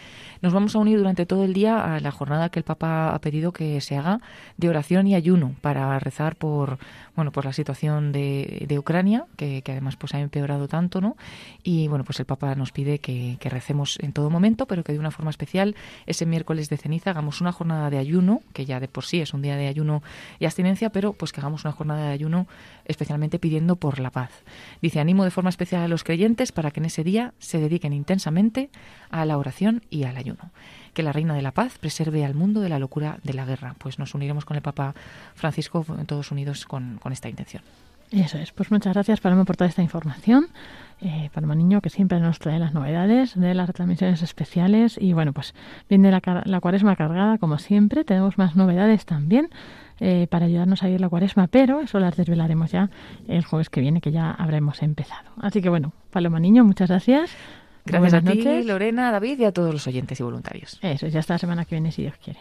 [0.42, 3.20] nos vamos a unir durante todo el día a la jornada que el Papa ha
[3.20, 4.22] pedido que se haga
[4.56, 6.80] de oración y ayuno para rezar por
[7.14, 11.18] bueno por la situación de, de Ucrania, que, que, además pues ha empeorado tanto, ¿no?
[11.62, 14.94] Y bueno, pues el Papa nos pide que, que recemos en todo momento, pero que
[14.94, 15.76] de una forma especial
[16.06, 19.34] ese miércoles de ceniza hagamos una jornada de ayuno, que ya de por sí es
[19.34, 20.02] un día de ayuno
[20.40, 22.48] y abstinencia, pero pues que hagamos una jornada de ayuno
[22.86, 24.32] especialmente pidiendo por la paz.
[24.82, 27.94] Dice, animo de forma especial a los creyentes para que en ese día se dediquen
[27.94, 28.70] intensamente
[29.10, 30.52] a la oración y al ayuno.
[30.94, 33.76] Que la Reina de la Paz preserve al mundo de la locura de la guerra.
[33.78, 34.96] Pues nos uniremos con el Papa
[35.36, 37.64] Francisco, todos unidos con, con esta intención.
[38.12, 38.52] Eso es.
[38.52, 40.48] Pues muchas gracias, Paloma, por toda esta información.
[41.02, 44.98] Eh, Paloma Niño, que siempre nos trae las novedades de las retransmisiones especiales.
[45.00, 45.54] Y bueno, pues
[45.88, 48.04] viene la, la cuaresma cargada, como siempre.
[48.04, 49.50] Tenemos más novedades también
[50.00, 52.90] eh, para ayudarnos a ir la cuaresma, pero eso las desvelaremos ya
[53.28, 55.30] el jueves que viene, que ya habremos empezado.
[55.38, 57.32] Así que bueno, Paloma Niño, muchas gracias.
[57.86, 58.66] Gracias Buenas a ti, noches.
[58.66, 60.80] Lorena, David y a todos los oyentes y voluntarios.
[60.82, 62.40] Eso, ya hasta la semana que viene, si Dios quiere.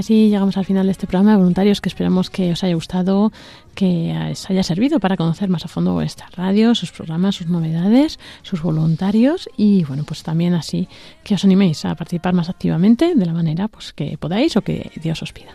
[0.00, 3.32] Así llegamos al final de este programa de voluntarios que esperamos que os haya gustado,
[3.74, 8.18] que os haya servido para conocer más a fondo esta radio, sus programas, sus novedades,
[8.42, 10.88] sus voluntarios y bueno, pues también así
[11.22, 14.90] que os animéis a participar más activamente de la manera pues que podáis o que
[15.00, 15.52] Dios os pida.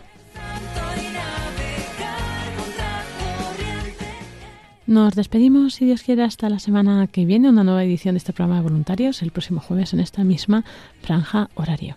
[4.86, 8.32] Nos despedimos, si Dios quiere, hasta la semana que viene, una nueva edición de este
[8.32, 10.64] programa de voluntarios, el próximo jueves en esta misma
[11.02, 11.96] franja horario.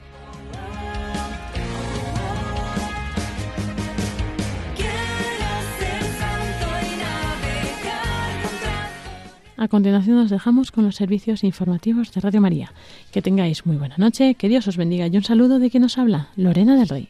[9.61, 12.73] A continuación nos dejamos con los servicios informativos de Radio María.
[13.11, 15.99] Que tengáis muy buena noche, que Dios os bendiga y un saludo de quien nos
[15.99, 17.09] habla, Lorena del Rey.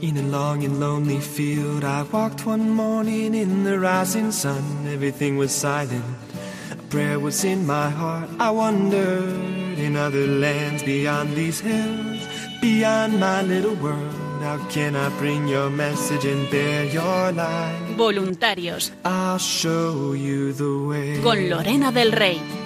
[0.00, 4.86] In a long and lonely field, I walked one morning in the rising sun.
[4.86, 6.21] Everything was silent.
[6.92, 8.28] Prayer was in my heart.
[8.38, 12.20] I wondered in other lands beyond these hills,
[12.60, 14.12] beyond my little world.
[14.42, 17.96] How can I bring your message and bear your light?
[17.96, 21.20] Voluntarios I'll show you the way.
[21.22, 22.61] con Lorena del Rey.